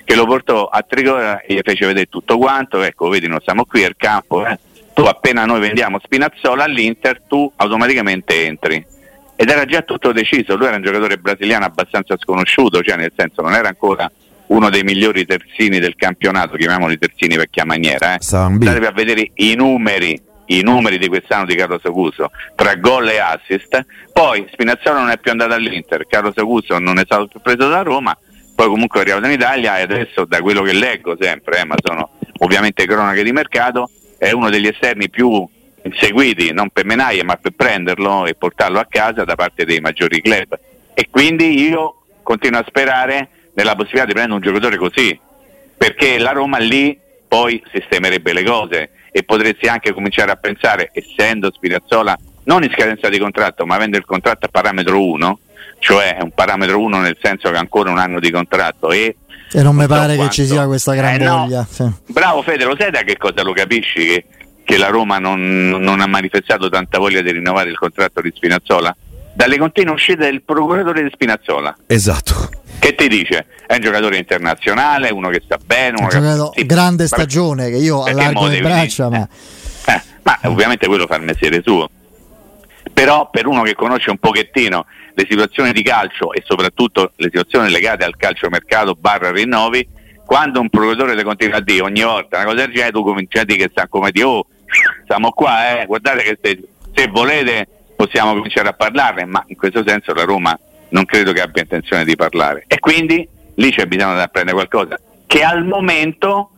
che 0.04 0.14
lo 0.14 0.26
portò 0.26 0.66
a 0.66 0.84
Trigoria 0.88 1.40
e 1.40 1.54
gli 1.54 1.60
fece 1.62 1.86
vedere 1.86 2.06
tutto 2.08 2.38
quanto, 2.38 2.82
ecco, 2.82 3.08
vedi, 3.08 3.26
non 3.26 3.40
siamo 3.42 3.64
qui 3.64 3.84
al 3.84 3.94
campo, 3.96 4.46
eh. 4.46 4.56
tu 4.94 5.02
appena 5.02 5.44
noi 5.44 5.58
vendiamo 5.58 5.98
Spinazzola 6.00 6.64
all'Inter, 6.64 7.22
tu 7.26 7.50
automaticamente 7.56 8.46
entri. 8.46 8.84
Ed 9.34 9.48
era 9.48 9.64
già 9.64 9.82
tutto 9.82 10.12
deciso, 10.12 10.54
lui 10.54 10.66
era 10.66 10.76
un 10.76 10.82
giocatore 10.82 11.16
brasiliano 11.16 11.64
abbastanza 11.64 12.16
sconosciuto, 12.16 12.82
cioè 12.82 12.96
nel 12.96 13.12
senso 13.16 13.42
non 13.42 13.54
era 13.54 13.68
ancora 13.68 14.10
uno 14.50 14.68
dei 14.70 14.82
migliori 14.82 15.24
terzini 15.24 15.78
del 15.78 15.94
campionato, 15.96 16.56
chiamiamoli 16.56 16.98
terzini 16.98 17.36
vecchia 17.36 17.64
maniera, 17.64 18.14
eh. 18.14 18.18
Andatevi 18.64 18.86
a 18.86 18.92
vedere 18.92 19.30
i 19.34 19.54
numeri, 19.54 20.20
i 20.46 20.62
numeri 20.62 20.98
di 20.98 21.08
quest'anno 21.08 21.44
di 21.44 21.54
Carlos 21.54 21.84
Augusto 21.84 22.30
tra 22.54 22.74
gol 22.74 23.08
e 23.08 23.18
assist. 23.18 23.84
Poi 24.12 24.46
Spinazzola 24.50 24.98
non 25.00 25.10
è 25.10 25.18
più 25.18 25.30
andato 25.30 25.54
all'Inter, 25.54 26.06
Carlos 26.06 26.36
Augusto 26.36 26.78
non 26.78 26.98
è 26.98 27.02
stato 27.04 27.26
più 27.28 27.40
preso 27.40 27.68
da 27.68 27.82
Roma, 27.82 28.16
poi 28.54 28.66
comunque 28.66 28.98
è 28.98 29.02
arrivato 29.02 29.26
in 29.26 29.32
Italia 29.32 29.78
e 29.78 29.82
adesso 29.82 30.24
da 30.24 30.40
quello 30.40 30.62
che 30.62 30.72
leggo 30.72 31.16
sempre, 31.18 31.60
eh, 31.60 31.64
ma 31.64 31.76
sono 31.82 32.10
ovviamente 32.38 32.86
cronache 32.86 33.22
di 33.22 33.32
mercato, 33.32 33.88
è 34.18 34.32
uno 34.32 34.50
degli 34.50 34.66
esterni 34.66 35.08
più 35.08 35.48
seguiti, 35.98 36.52
non 36.52 36.70
per 36.70 36.84
menaie 36.84 37.22
ma 37.22 37.36
per 37.36 37.52
prenderlo 37.52 38.26
e 38.26 38.34
portarlo 38.34 38.80
a 38.80 38.86
casa 38.88 39.24
da 39.24 39.36
parte 39.36 39.64
dei 39.64 39.78
maggiori 39.78 40.20
club. 40.20 40.58
E 40.92 41.06
quindi 41.08 41.68
io 41.68 41.94
continuo 42.22 42.60
a 42.60 42.64
sperare 42.66 43.28
nella 43.60 43.74
possibilità 43.74 44.06
di 44.06 44.12
prendere 44.12 44.36
un 44.36 44.42
giocatore 44.42 44.76
così, 44.76 45.18
perché 45.76 46.18
la 46.18 46.32
Roma 46.32 46.58
lì 46.58 46.98
poi 47.28 47.62
sistemerebbe 47.72 48.32
le 48.32 48.42
cose 48.42 48.90
e 49.12 49.22
potresti 49.22 49.66
anche 49.66 49.92
cominciare 49.92 50.30
a 50.30 50.36
pensare, 50.36 50.90
essendo 50.92 51.50
Spinazzola 51.52 52.16
non 52.44 52.62
in 52.64 52.70
scadenza 52.72 53.08
di 53.08 53.18
contratto, 53.18 53.66
ma 53.66 53.74
avendo 53.76 53.96
il 53.96 54.04
contratto 54.04 54.46
a 54.46 54.48
parametro 54.48 55.02
1, 55.04 55.38
cioè 55.78 56.16
un 56.20 56.30
parametro 56.32 56.78
1 56.80 57.00
nel 57.00 57.16
senso 57.20 57.50
che 57.50 57.56
ancora 57.56 57.90
un 57.90 57.98
anno 57.98 58.18
di 58.18 58.30
contratto 58.30 58.90
e 58.90 59.16
e 59.52 59.62
non 59.62 59.74
mi 59.74 59.86
pare 59.88 60.10
che 60.10 60.16
quanto. 60.16 60.32
ci 60.34 60.46
sia 60.46 60.64
questa 60.66 60.94
gran 60.94 61.20
Eh, 61.20 61.24
no. 61.24 61.38
voglia 61.38 61.66
sì. 61.68 61.84
Bravo 62.06 62.40
Fede, 62.42 62.64
lo 62.64 62.76
sai 62.78 62.92
da 62.92 63.02
che 63.02 63.16
cosa 63.16 63.42
lo 63.42 63.52
capisci 63.52 64.06
che, 64.06 64.24
che 64.64 64.76
la 64.76 64.86
Roma 64.88 65.18
non, 65.18 65.68
non 65.68 66.00
ha 66.00 66.06
manifestato 66.06 66.68
tanta 66.68 66.98
voglia 66.98 67.20
di 67.20 67.32
rinnovare 67.32 67.68
il 67.68 67.76
contratto 67.76 68.20
di 68.20 68.32
Spinazzola? 68.32 68.96
Dalle 69.34 69.58
continue 69.58 69.92
uscite 69.94 70.24
del 70.24 70.42
procuratore 70.42 71.02
di 71.02 71.10
Spinazzola. 71.12 71.76
Esatto. 71.88 72.48
Che 72.80 72.94
ti 72.94 73.08
dice? 73.08 73.46
È 73.66 73.74
un 73.74 73.80
giocatore 73.80 74.16
internazionale, 74.16 75.10
uno 75.10 75.28
che 75.28 75.42
sta 75.44 75.58
bene, 75.62 75.98
uno 75.98 76.06
ha 76.06 76.48
che 76.50 76.60
sì, 76.60 76.66
grande 76.66 77.04
vabbè. 77.04 77.06
stagione 77.06 77.68
che 77.68 77.76
io 77.76 78.02
allargo 78.02 78.46
le 78.46 78.60
braccia 78.60 79.10
ma 79.10 79.28
Eh, 79.84 80.00
ma 80.22 80.38
ovviamente 80.44 80.86
quello 80.86 81.06
fa 81.06 81.16
il 81.16 81.22
mestiere 81.22 81.60
suo. 81.62 81.90
Però 82.92 83.28
per 83.30 83.46
uno 83.46 83.62
che 83.62 83.74
conosce 83.74 84.08
un 84.08 84.16
pochettino 84.16 84.86
le 85.12 85.26
situazioni 85.28 85.72
di 85.72 85.82
calcio 85.82 86.32
e 86.32 86.42
soprattutto 86.44 87.12
le 87.16 87.28
situazioni 87.30 87.70
legate 87.70 88.04
al 88.04 88.16
calciomercato 88.16 88.94
barra 88.94 89.30
rinnovi, 89.30 89.86
quando 90.24 90.60
un 90.60 90.70
procuratore 90.70 91.14
le 91.14 91.22
continua 91.22 91.58
a 91.58 91.60
dire 91.60 91.82
ogni 91.82 92.02
volta 92.02 92.38
una 92.38 92.46
cosa 92.46 92.64
del 92.64 92.72
genere, 92.72 92.92
tu 92.92 93.02
cominci 93.02 93.38
a 93.38 93.44
dire 93.44 93.66
che 93.66 93.68
sta 93.70 93.88
come 93.88 94.10
di 94.10 94.22
oh, 94.22 94.46
siamo 95.06 95.32
qua, 95.32 95.80
eh. 95.80 95.86
guardate 95.86 96.22
che 96.22 96.38
se, 96.40 96.62
se 96.94 97.08
volete 97.08 97.68
possiamo 97.94 98.32
cominciare 98.32 98.68
a 98.68 98.72
parlarne, 98.72 99.26
ma 99.26 99.44
in 99.48 99.56
questo 99.56 99.84
senso 99.86 100.14
la 100.14 100.24
Roma 100.24 100.58
non 100.90 101.04
credo 101.04 101.32
che 101.32 101.40
abbia 101.40 101.62
intenzione 101.62 102.04
di 102.04 102.16
parlare. 102.16 102.64
E 102.66 102.78
quindi 102.78 103.26
lì 103.54 103.70
c'è 103.70 103.86
bisogno 103.86 104.14
di 104.14 104.20
apprendere 104.20 104.56
qualcosa 104.56 104.98
che 105.30 105.44
al 105.44 105.64
momento 105.64 106.50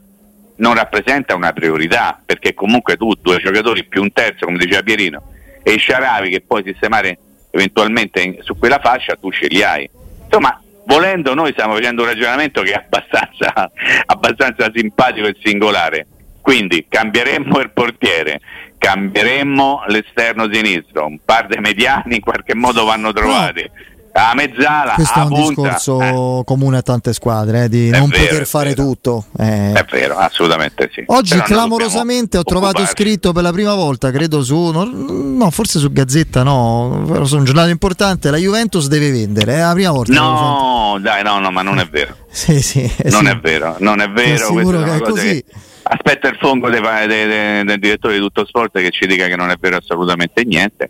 non 0.56 0.72
rappresenta 0.72 1.34
una 1.34 1.52
priorità, 1.52 2.18
perché 2.24 2.54
comunque 2.54 2.96
tu 2.96 3.12
due 3.20 3.36
giocatori 3.36 3.84
più 3.84 4.00
un 4.00 4.12
terzo, 4.12 4.46
come 4.46 4.56
diceva 4.56 4.82
Pierino, 4.82 5.22
e 5.62 5.72
i 5.72 5.78
Sciaravi 5.78 6.30
che 6.30 6.40
puoi 6.40 6.62
sistemare 6.64 7.18
eventualmente 7.50 8.22
in, 8.22 8.36
su 8.40 8.56
quella 8.56 8.78
fascia, 8.82 9.16
tu 9.16 9.30
ce 9.30 9.46
li 9.48 9.62
hai. 9.62 9.86
Insomma, 10.24 10.58
volendo 10.86 11.34
noi 11.34 11.52
stiamo 11.52 11.74
facendo 11.74 12.00
un 12.00 12.08
ragionamento 12.08 12.62
che 12.62 12.72
è 12.72 12.76
abbastanza, 12.76 13.52
abbastanza 14.06 14.70
simpatico 14.74 15.26
e 15.26 15.36
singolare. 15.42 16.06
Quindi 16.40 16.86
cambieremmo 16.88 17.60
il 17.60 17.70
portiere, 17.72 18.40
cambieremmo 18.78 19.84
l'esterno 19.88 20.48
sinistro, 20.50 21.06
un 21.06 21.18
par 21.22 21.46
di 21.46 21.58
mediani 21.58 22.16
in 22.16 22.20
qualche 22.22 22.54
modo 22.54 22.84
vanno 22.84 23.12
trovati. 23.12 23.62
No 23.62 23.91
a 24.12 24.32
mezzala. 24.34 24.92
Questo 24.94 25.18
è 25.18 25.22
un 25.22 25.28
punta, 25.28 25.62
discorso 25.62 26.40
eh. 26.40 26.44
comune 26.44 26.76
a 26.78 26.82
tante 26.82 27.12
squadre, 27.12 27.64
eh, 27.64 27.68
di 27.68 27.88
È 27.88 27.98
non 27.98 28.08
vero, 28.08 28.24
poter 28.24 28.46
fare 28.46 28.68
vero. 28.70 28.82
tutto. 28.82 29.24
eh. 29.38 29.72
È 29.72 29.84
vero, 29.90 30.16
assolutamente 30.16 30.90
sì. 30.92 31.02
Oggi 31.06 31.32
Però 31.34 31.44
clamorosamente 31.44 32.36
ho 32.38 32.42
trovato 32.44 32.78
occuparci. 32.78 33.02
scritto 33.02 33.32
per 33.32 33.42
la 33.42 33.52
prima 33.52 33.74
volta, 33.74 34.10
credo 34.10 34.42
su, 34.42 34.70
no, 34.70 34.84
no, 34.84 35.50
forse 35.50 35.78
su 35.78 35.90
Gazzetta, 35.90 36.42
no, 36.42 37.22
su 37.24 37.36
un 37.36 37.44
giornale 37.44 37.70
importante, 37.70 38.30
la 38.30 38.36
Juventus 38.36 38.86
deve 38.88 39.10
vendere, 39.10 39.54
è 39.54 39.60
la 39.60 39.72
prima 39.72 39.90
volta. 39.90 40.12
No, 40.12 40.98
dai, 41.00 41.22
no, 41.22 41.38
no, 41.38 41.50
ma 41.50 41.62
non 41.62 41.78
è 41.78 41.86
vero. 41.88 42.16
Sì, 42.32 42.62
sì, 42.62 42.80
eh, 42.82 43.10
Non 43.10 43.24
sì. 43.24 43.30
è 43.30 43.36
vero, 43.40 43.76
non 43.80 44.00
è 44.00 44.08
vero. 44.08 44.46
sono 44.46 44.82
che 44.84 44.94
è 44.96 45.00
così. 45.00 45.26
che- 45.26 45.44
Aspetta 45.84 46.28
il 46.28 46.36
fongo 46.40 46.70
del 46.70 47.78
direttore 47.78 48.14
di 48.14 48.20
tutto 48.20 48.46
sport 48.46 48.78
che 48.78 48.90
ci 48.90 49.06
dica 49.06 49.26
che 49.26 49.36
non 49.36 49.50
è 49.50 49.56
vero 49.60 49.76
assolutamente 49.76 50.42
niente. 50.44 50.88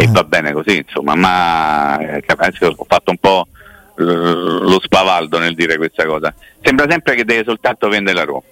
E 0.00 0.06
va 0.08 0.24
bene 0.24 0.52
così, 0.52 0.78
insomma, 0.78 1.14
ma 1.14 1.98
eh, 1.98 2.24
ho 2.26 2.86
fatto 2.88 3.10
un 3.10 3.18
po' 3.18 3.46
lo 3.96 4.80
spavaldo 4.80 5.38
nel 5.38 5.54
dire 5.54 5.76
questa 5.76 6.06
cosa. 6.06 6.32
Sembra 6.62 6.86
sempre 6.88 7.14
che 7.14 7.24
deve 7.24 7.44
soltanto 7.44 7.88
vendere 7.88 8.16
la 8.16 8.24
Roma 8.24 8.42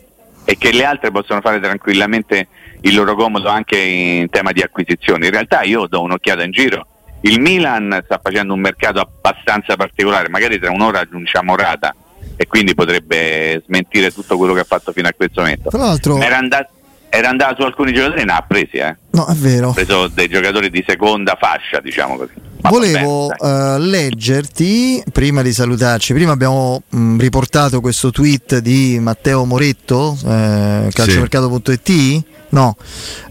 e 0.44 0.58
che 0.58 0.72
le 0.72 0.84
altre 0.84 1.10
possono 1.10 1.40
fare 1.40 1.58
tranquillamente 1.58 2.48
il 2.82 2.94
loro 2.94 3.14
comodo 3.14 3.48
anche 3.48 3.78
in 3.78 4.28
tema 4.28 4.52
di 4.52 4.60
acquisizioni. 4.60 5.24
In 5.26 5.32
realtà 5.32 5.62
io 5.62 5.86
do 5.86 6.02
un'occhiata 6.02 6.42
in 6.42 6.50
giro. 6.50 6.86
Il 7.22 7.40
Milan 7.40 8.00
sta 8.04 8.20
facendo 8.22 8.52
un 8.52 8.60
mercato 8.60 9.00
abbastanza 9.00 9.74
particolare, 9.76 10.28
magari 10.28 10.58
tra 10.58 10.70
un'ora 10.70 11.00
aggiungiamo 11.00 11.56
Rata 11.56 11.94
e 12.36 12.46
quindi 12.46 12.74
potrebbe 12.74 13.62
smentire 13.66 14.12
tutto 14.12 14.36
quello 14.36 14.54
che 14.54 14.60
ha 14.60 14.64
fatto 14.64 14.92
fino 14.92 15.08
a 15.08 15.12
questo 15.16 15.40
momento. 15.40 15.70
Tra 15.70 15.78
l'altro, 15.78 16.20
Era 16.20 16.36
andato, 16.36 16.70
era 17.10 17.28
andato 17.28 17.56
su 17.60 17.62
alcuni 17.62 17.92
giocatori 17.92 18.22
e 18.22 18.24
ne 18.24 18.32
ha 18.32 18.44
presi, 18.46 18.76
eh. 18.76 18.96
no, 19.10 19.26
è 19.26 19.34
vero. 19.34 19.70
ha 19.70 19.74
preso 19.74 20.08
dei 20.08 20.28
giocatori 20.28 20.70
di 20.70 20.84
seconda 20.86 21.36
fascia, 21.38 21.80
diciamo 21.80 22.16
così. 22.16 22.32
Ma 22.60 22.70
Volevo 22.70 23.32
dai. 23.38 23.76
eh, 23.76 23.78
leggerti, 23.78 25.02
prima 25.12 25.42
di 25.42 25.52
salutarci, 25.52 26.12
prima 26.12 26.32
abbiamo 26.32 26.82
mh, 26.88 27.18
riportato 27.18 27.80
questo 27.80 28.10
tweet 28.10 28.58
di 28.58 28.98
Matteo 29.00 29.44
Moretto, 29.44 30.18
eh, 30.24 30.88
calciomercato.it, 30.92 32.24
no? 32.50 32.76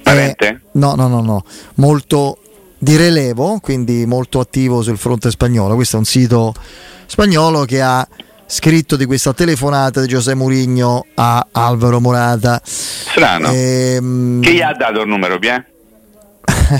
Eh, 0.04 0.36
no, 0.74 0.96
no, 0.96 1.08
no, 1.08 1.22
no, 1.22 1.44
molto 1.76 2.38
di 2.78 2.96
rilievo, 2.96 3.60
quindi 3.60 4.06
molto 4.06 4.40
attivo 4.40 4.82
sul 4.82 4.98
fronte 4.98 5.30
spagnolo, 5.30 5.76
questo 5.76 5.98
è 5.98 6.00
un 6.00 6.06
sito 6.06 6.54
spagnolo 7.06 7.66
che 7.66 7.82
ha 7.82 8.08
scritto 8.48 8.96
di 8.96 9.06
questa 9.06 9.34
telefonata 9.34 10.02
di 10.02 10.08
Giuseppe 10.08 10.38
Mourinho 10.38 11.06
a 11.16 11.48
Alvaro 11.52 12.00
Morata. 12.00 12.60
Strano. 12.64 13.50
Ehm, 13.52 14.42
Chi 14.42 14.54
gli 14.54 14.62
ha 14.62 14.74
dato 14.74 15.02
il 15.02 15.08
numero, 15.08 15.38
Pia? 15.38 15.64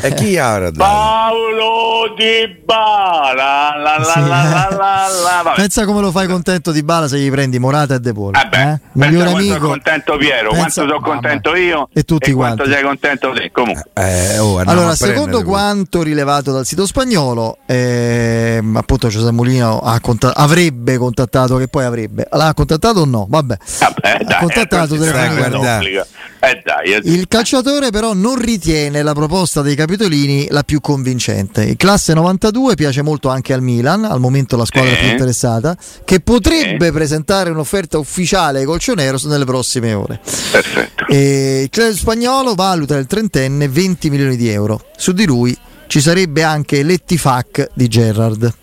E 0.02 0.14
chi 0.14 0.38
ha? 0.38 0.72
Paolo 0.76 2.14
Di 2.18 2.62
Bala. 2.66 3.74
La, 3.78 3.98
la, 3.98 4.04
Sì. 4.12 4.20
la, 4.20 4.26
la, 4.26 4.68
la, 4.70 5.08
la, 5.24 5.42
vabbè. 5.44 5.56
Pensa 5.56 5.86
come 5.86 6.02
lo 6.02 6.12
fai 6.12 6.28
contento 6.28 6.72
di 6.72 6.84
Bala 6.84 7.08
se 7.08 7.18
gli 7.20 7.30
prendi 7.30 7.60
Morata 7.60 7.96
e 7.96 8.00
De 8.00 8.14
Paul. 8.14 8.36
Eh 8.36 8.48
beh, 8.50 8.62
eh? 8.72 8.80
Migliore 8.94 9.24
quanto 9.32 9.38
amico. 9.40 9.54
sono 9.56 9.68
contento 9.70 10.18
Piero, 10.18 10.50
Pensa- 10.50 10.56
quanto 10.58 10.74
sono 10.74 11.00
mamma. 11.00 11.06
contento 11.14 11.56
io 11.56 11.90
E 11.94 12.04
tutti 12.04 12.32
quanto 12.32 12.56
quanti. 12.64 12.74
sei 12.74 12.84
contento 12.84 13.32
te. 13.32 13.52
Comunque, 13.52 13.84
Eh, 13.94 14.40
oh, 14.40 14.58
andiamo 14.58 14.72
Allora, 14.82 14.96
secondo 14.96 15.44
quanto 15.44 16.02
rilevato 16.02 16.52
dal 16.52 16.66
sito 16.66 16.86
spagnolo, 16.86 17.58
ehm, 17.66 18.76
appunto 18.78 19.08
Giuseppe 19.10 19.32
Molino 19.32 19.80
ha 19.80 20.00
conta- 20.00 20.34
avrebbe 20.36 20.98
contattato, 20.98 21.58
che 21.58 21.68
poi 21.68 21.86
avrebbe, 21.86 22.28
l'ha 22.32 22.54
contattato 22.54 23.00
o 23.02 23.06
no? 23.06 23.26
Vabbè, 23.30 23.58
vabbè, 23.80 24.24
dai, 24.24 24.34
ha 24.36 24.40
contattato 24.40 24.96
eh, 24.96 24.98
Eh 26.50 26.62
dai, 26.64 26.94
eh, 26.94 27.02
Il 27.04 27.28
calciatore 27.28 27.90
però 27.90 28.14
non 28.14 28.40
ritiene 28.40 29.02
la 29.02 29.14
proposta 29.14 29.62
dei 29.62 29.76
capitolini 29.76 30.48
la 30.50 30.64
più 30.64 30.80
convincente. 30.80 31.64
Il 31.64 31.76
classe 31.76 32.14
92 32.14 32.76
piace 32.76 33.02
molto 33.02 33.28
anche 33.30 33.54
al 33.54 33.62
Milan, 33.62 34.06
al 34.06 34.20
momento 34.20 34.56
la 34.56 34.64
squadra 34.66 34.92
Sì. 34.94 35.00
più 35.00 35.10
interessata, 35.10 35.76
che 36.06 36.22
potrebbe 36.22 36.92
presentare 36.92 37.50
un'offerta 37.50 37.98
ufficiale 37.98 38.60
ai 38.60 38.66
colchoneros 38.66 39.26
nelle 39.26 39.46
prossime 39.46 39.94
ore. 39.94 40.20
perfetto. 40.52 41.06
E 41.08 41.62
il 41.64 41.70
club 41.70 41.92
spagnolo 41.94 42.56
valuta 42.56 42.96
il 42.98 43.08
trentenne 43.08 43.68
20 43.68 44.10
milioni 44.10 44.38
di 44.38 44.48
euro. 44.50 44.80
Su 44.96 45.12
di 45.12 45.26
lui 45.26 45.56
ci 45.88 46.00
sarebbe 46.00 46.44
anche 46.44 46.82
l'Ettifac 46.84 47.70
di 47.74 47.88
Gerrard. 47.88 48.54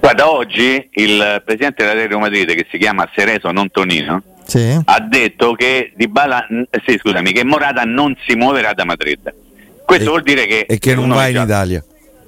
Guarda, 0.00 0.30
oggi 0.30 0.88
il 0.92 1.42
presidente 1.44 1.84
della 1.84 2.06
Real 2.06 2.20
Madrid 2.20 2.46
che 2.54 2.66
si 2.70 2.78
chiama 2.78 3.08
Cereso 3.14 3.50
non 3.50 3.70
Tonino 3.70 4.22
Sì. 4.46 4.80
ha 4.84 5.00
detto 5.00 5.52
che 5.54 5.92
Dybala, 5.96 6.46
sì, 6.86 6.96
scusami, 6.98 7.32
che 7.32 7.44
Morata 7.44 7.82
non 7.84 8.16
si 8.26 8.34
muoverà 8.36 8.72
da 8.72 8.84
Madrid. 8.84 9.18
Questo 9.84 10.04
E- 10.04 10.08
vuol 10.08 10.22
dire 10.22 10.46
che 10.46 10.66
E 10.68 10.78
che 10.78 10.94
non 10.94 11.08
va 11.08 11.26
in 11.26 11.34
già- 11.34 11.42
Italia. 11.44 11.84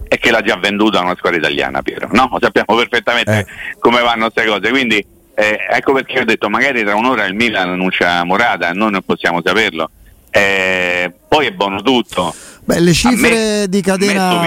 e 0.08 0.18
che 0.18 0.30
l'ha 0.30 0.42
già 0.42 0.56
venduto 0.56 0.98
a 0.98 1.02
una 1.02 1.14
squadra 1.16 1.38
italiana, 1.38 1.82
Piero. 1.82 2.08
No, 2.12 2.36
sappiamo 2.40 2.76
perfettamente 2.76 3.38
Eh. 3.40 3.46
come 3.78 4.00
vanno 4.00 4.30
queste 4.30 4.50
cose. 4.50 4.68
Quindi 4.70 5.04
eh, 5.34 5.58
ecco 5.70 5.92
perché 5.92 6.20
ho 6.20 6.24
detto 6.24 6.48
magari 6.48 6.82
tra 6.82 6.96
un'ora 6.96 7.24
il 7.26 7.34
Milan 7.34 7.68
annuncia 7.70 8.24
Morata, 8.24 8.72
noi 8.72 8.90
non 8.90 9.02
possiamo 9.02 9.40
saperlo. 9.44 9.90
Eh, 10.30 11.12
poi 11.28 11.46
è 11.46 11.52
buono 11.52 11.80
tutto. 11.82 12.34
Beh, 12.64 12.80
le 12.80 12.92
cifre 12.92 13.30
me- 13.30 13.66
di 13.68 13.80
catena, 13.80 14.44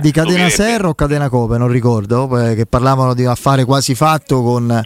di 0.00 0.10
catena. 0.10 0.48
Serra 0.48 0.88
o 0.88 0.94
catena 0.94 1.28
Cope, 1.28 1.56
non 1.56 1.68
ricordo, 1.68 2.28
eh, 2.40 2.54
che 2.56 2.66
parlavano 2.66 3.14
di 3.14 3.24
affare 3.24 3.64
quasi 3.64 3.94
fatto 3.94 4.42
con 4.42 4.82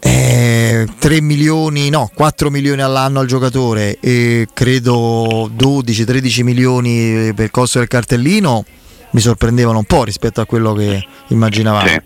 eh, 0.00 0.86
3 0.98 1.20
milioni, 1.20 1.90
no, 1.90 2.10
4 2.14 2.50
milioni 2.50 2.82
all'anno 2.82 3.20
al 3.20 3.26
giocatore 3.26 3.98
e 4.00 4.48
credo 4.52 5.48
12-13 5.48 6.42
milioni 6.42 7.32
per 7.34 7.46
il 7.46 7.50
costo 7.50 7.78
del 7.78 7.88
cartellino, 7.88 8.64
mi 9.10 9.20
sorprendevano 9.20 9.78
un 9.78 9.84
po' 9.84 10.04
rispetto 10.04 10.40
a 10.40 10.46
quello 10.46 10.72
che 10.74 11.04
immaginavamo. 11.28 11.88
Sì. 11.88 12.00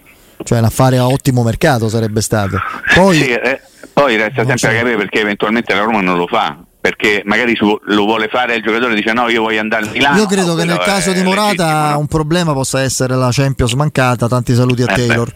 Cioè 0.45 0.59
un 0.59 0.65
affare 0.65 0.99
a 0.99 1.07
ottimo 1.07 1.43
mercato 1.43 1.89
sarebbe 1.89 2.21
stato. 2.21 2.59
Poi 2.95 3.17
Sì, 3.17 3.31
eh, 3.31 3.61
poi 3.93 4.17
resta 4.17 4.45
sempre 4.45 4.69
a 4.69 4.73
capire 4.73 4.97
perché 4.97 5.21
eventualmente 5.21 5.75
la 5.75 5.83
Roma 5.83 6.01
non 6.01 6.17
lo 6.17 6.27
fa. 6.27 6.59
Perché 6.83 7.23
magari 7.25 7.55
su- 7.55 7.79
lo 7.81 8.05
vuole 8.05 8.27
fare 8.27 8.57
il 8.57 8.63
giocatore 8.65 8.97
dice 8.97 9.13
no, 9.13 9.29
io 9.29 9.43
voglio 9.43 9.61
andare 9.61 9.87
a 9.87 9.91
Milano. 9.93 10.19
Io 10.19 10.27
credo 10.27 10.57
che 10.57 10.65
nel 10.65 10.79
caso 10.79 11.11
è 11.11 11.15
di 11.15 11.23
Morata 11.23 11.65
legittimo, 11.65 11.99
un 12.01 12.07
problema 12.09 12.53
possa 12.55 12.81
essere 12.83 13.15
la 13.15 13.29
Champions 13.31 13.75
mancata. 13.75 14.27
Tanti 14.27 14.53
saluti 14.53 14.83
a 14.83 14.87
Eh 14.87 14.89
beh. 14.89 15.07
Taylor. 15.07 15.33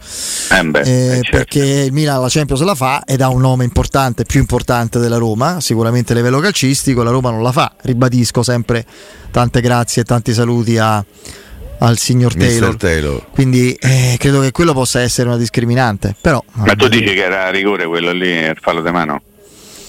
Eh 0.51 0.63
beh, 0.65 0.79
Eh, 0.81 0.91
eh, 0.91 1.09
certo. 1.21 1.29
Perché 1.37 1.63
il 1.85 1.93
Milan 1.93 2.19
la 2.19 2.27
Champions 2.27 2.61
la 2.63 2.75
fa 2.75 3.01
ed 3.05 3.21
ha 3.21 3.29
un 3.29 3.39
nome 3.39 3.63
importante, 3.63 4.25
più 4.25 4.41
importante 4.41 4.99
della 4.99 5.15
Roma, 5.15 5.61
sicuramente 5.61 6.11
a 6.11 6.17
livello 6.17 6.39
calcistico. 6.39 7.01
La 7.01 7.11
Roma 7.11 7.29
non 7.31 7.41
la 7.41 7.53
fa. 7.53 7.73
Ribadisco 7.81 8.43
sempre 8.43 8.85
tante 9.31 9.61
grazie 9.61 10.01
e 10.01 10.05
tanti 10.05 10.33
saluti 10.33 10.77
a- 10.77 11.01
al 11.79 11.97
signor. 11.97 12.33
Taylor. 12.35 12.75
Taylor. 12.75 13.25
Quindi 13.31 13.71
eh, 13.79 14.17
credo 14.19 14.41
che 14.41 14.51
quello 14.51 14.73
possa 14.73 14.99
essere 14.99 15.29
una 15.29 15.37
discriminante. 15.37 16.13
Però, 16.19 16.43
Ma 16.55 16.73
tu 16.75 16.89
dici 16.89 17.13
che 17.13 17.23
era 17.23 17.45
a 17.45 17.49
rigore 17.51 17.85
quello 17.85 18.11
lì, 18.11 18.27
il 18.31 18.57
fallo 18.59 18.81
di 18.81 18.91
mano? 18.91 19.21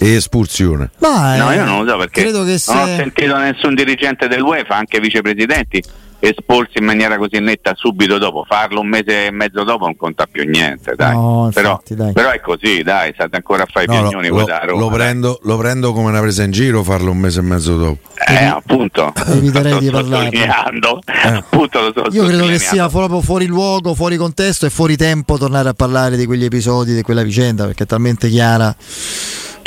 E 0.00 0.14
espulsione. 0.14 0.90
Ma, 0.98 1.34
eh, 1.34 1.38
No, 1.38 1.52
io 1.52 1.64
non 1.64 1.84
lo 1.84 1.90
so 1.90 1.98
perché 1.98 2.22
credo 2.22 2.44
che 2.44 2.60
non 2.68 2.76
ho 2.78 2.86
se- 2.86 2.96
sentito 2.96 3.36
nessun 3.36 3.74
dirigente 3.74 4.28
dell'UEFA, 4.28 4.76
anche 4.76 5.00
vicepresidenti, 5.00 5.82
esporsi 6.20 6.78
in 6.78 6.84
maniera 6.84 7.16
così 7.18 7.38
netta 7.40 7.72
subito 7.76 8.16
dopo. 8.18 8.44
Farlo 8.48 8.80
un 8.80 8.86
mese 8.88 9.26
e 9.26 9.30
mezzo 9.32 9.64
dopo 9.64 9.86
non 9.86 9.96
conta 9.96 10.26
più 10.30 10.44
niente, 10.48 10.94
dai. 10.96 11.12
No, 11.14 11.50
però, 11.52 11.70
infatti, 11.70 11.94
dai. 11.96 12.12
però 12.12 12.30
è 12.30 12.40
così, 12.40 12.82
dai, 12.82 13.12
state 13.12 13.34
ancora 13.36 13.64
a 13.64 13.66
fare 13.68 13.86
i 13.86 13.88
No, 13.88 13.94
lo, 14.02 14.08
piagnoni 14.08 14.28
lo- 14.28 14.36
lo 14.38 14.44
dai. 14.88 14.88
prendo, 14.98 15.40
lo 15.42 15.56
prendo 15.56 15.92
come 15.92 16.08
una 16.10 16.20
presa 16.20 16.44
in 16.44 16.52
giro 16.52 16.84
farlo 16.84 17.10
un 17.10 17.18
mese 17.18 17.40
e 17.40 17.42
mezzo 17.42 17.76
dopo. 17.76 17.98
Eh, 18.28 18.44
appunto. 18.44 19.12
Eviterei 19.26 19.72
Lo 19.72 19.78
di 19.80 19.86
sto 19.86 19.96
parlarne. 19.96 20.24
sottolineando. 20.26 21.00
Appunto 21.24 21.80
lo 21.80 21.90
sto 21.90 22.06
Io 22.12 22.24
credo 22.24 22.46
che 22.46 22.58
sia 22.60 22.88
proprio 22.88 23.20
fuori 23.20 23.46
luogo, 23.46 23.94
fuori 23.94 24.16
contesto 24.16 24.64
e 24.66 24.70
fuori 24.70 24.96
tempo 24.96 25.38
tornare 25.38 25.68
a 25.70 25.74
parlare 25.74 26.16
di 26.16 26.24
quegli 26.26 26.44
episodi, 26.44 26.94
di 26.94 27.02
quella 27.02 27.22
vicenda, 27.22 27.64
perché 27.66 27.82
è 27.82 27.86
talmente 27.86 28.28
chiara. 28.28 28.74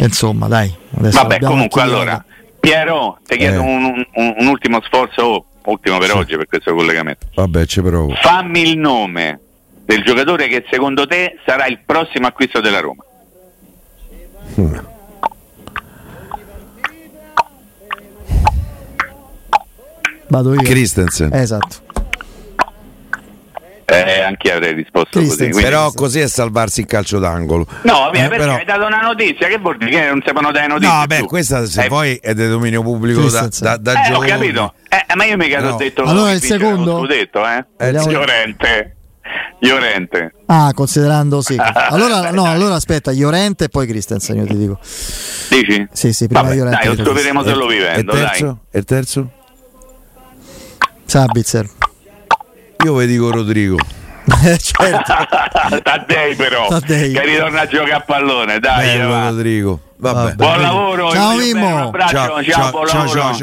Insomma, 0.05 0.47
dai. 0.47 0.73
Vabbè, 0.89 1.39
comunque 1.39 1.81
allora, 1.81 2.23
Piero, 2.59 3.19
ti 3.25 3.37
chiedo 3.37 3.61
Eh. 3.61 3.65
un, 3.65 4.05
un- 4.13 4.35
un 4.37 4.47
ultimo 4.47 4.81
sforzo, 4.81 5.21
oh, 5.23 5.45
ultimo 5.65 5.97
per 5.99 6.09
Sì. 6.09 6.17
oggi 6.17 6.35
per 6.37 6.47
questo 6.47 6.73
collegamento. 6.73 7.27
Vabbè, 7.35 7.65
ci 7.65 7.81
provo. 7.81 8.13
Fammi 8.15 8.61
il 8.69 8.77
nome 8.77 9.39
del 9.85 10.03
giocatore 10.03 10.47
che 10.47 10.65
secondo 10.69 11.05
te 11.05 11.37
sarà 11.45 11.67
il 11.67 11.79
prossimo 11.85 12.27
acquisto 12.27 12.59
della 12.61 12.79
Roma. 12.79 13.03
Vado 20.29 20.53
io. 20.53 20.61
Christensen. 20.61 21.33
Esatto. 21.33 21.89
Eh, 24.31 24.33
anche 24.33 24.47
io 24.47 24.53
avrei 24.55 24.73
risposto 24.73 25.09
così. 25.19 25.25
Christensen. 25.25 25.51
quindi- 25.51 25.69
Però 25.69 25.91
così 25.91 26.19
è 26.19 26.27
salvarsi 26.27 26.79
il 26.81 26.85
calcio 26.87 27.19
d'angolo. 27.19 27.65
No, 27.83 27.93
vabbè, 27.99 28.17
Eh, 28.17 28.21
perché 28.27 28.37
però- 28.37 28.53
hai 28.55 28.65
dato 28.65 28.85
una 28.85 29.01
notizia, 29.01 29.47
che 29.47 29.57
vuol 29.57 29.77
dire 29.77 29.91
che 29.91 30.07
non 30.07 30.19
sapevano 30.25 30.51
dare 30.51 30.67
notizie? 30.67 30.89
No, 30.91 30.97
vabbè, 30.99 31.17
tu? 31.19 31.25
questa 31.25 31.65
se 31.65 31.83
Eh, 31.85 31.87
poi 31.87 32.15
è 32.15 32.33
di 32.33 32.47
dominio 32.47 32.81
pubblico 32.81 33.21
da, 33.29 33.47
da, 33.59 33.77
da 33.77 34.03
Eh, 34.07 34.13
ho 34.13 34.19
capito. 34.19 34.73
Eh, 34.89 35.15
ma 35.15 35.25
io 35.25 35.37
mica 35.37 35.59
No. 35.61 35.73
ho 35.73 35.77
detto 35.77 36.03
Allora 36.03 36.31
il 36.31 36.41
secondo? 36.41 36.91
lo 36.93 36.97
scudetto, 36.99 37.45
eh? 37.47 37.65
Vediamo- 37.77 38.11
Llorente. 38.11 38.95
Llorente. 39.59 40.33
Ah, 40.47 40.71
considerando 40.73 41.41
sì. 41.41 41.55
Allora, 41.89 42.31
no, 42.31 42.45
allora 42.45 42.75
aspetta, 42.75 43.11
Llorente 43.11 43.65
e 43.65 43.69
poi 43.69 43.85
Christensen, 43.87 44.37
io 44.37 44.45
ti 44.47 44.57
dico. 44.57 44.79
Dici? 45.49 45.87
Sì, 45.91 46.11
sì, 46.13 46.25
prima 46.25 46.41
Vabbè, 46.41 46.55
Llorente. 46.55 46.77
dai, 46.79 46.87
lo 46.87 46.95
poi 46.95 47.03
troveremo 47.03 47.43
solo 47.43 47.69
E 47.69 47.75
il 47.75 47.79
vivendo, 47.79 48.11
dai. 48.13 48.21
terzo? 48.25 48.59
E 48.71 48.79
il 48.79 48.85
terzo? 48.85 49.31
Sabitzer. 51.05 51.67
Io 52.85 52.95
vi 52.95 53.05
dico 53.05 53.29
Rodrigo. 53.31 53.77
Certo. 54.57 55.81
Taddei 55.83 56.35
però, 56.35 56.67
Taddei. 56.67 57.11
che 57.13 57.25
ritorna 57.25 57.61
a 57.61 57.65
giocare 57.67 57.93
a 57.93 57.99
pallone, 58.01 58.59
dai. 58.59 58.97
Bello 58.97 59.09
va. 59.09 59.27
Rodrigo. 59.29 59.79
Vabbè. 59.97 60.33
Buon 60.33 60.61
lavoro, 60.61 61.11
Ciao, 61.11 61.35
Mimmo. 61.35 61.67
Un 61.75 61.81
abbraccio, 61.81 62.11
ciao, 62.15 62.27
Ciao, 62.27 62.43
ciao, 62.43 62.71
buon 62.71 62.87
ciao, 62.87 62.97
lavoro. 63.03 63.19
ciao, 63.19 63.23
ciao. 63.23 63.39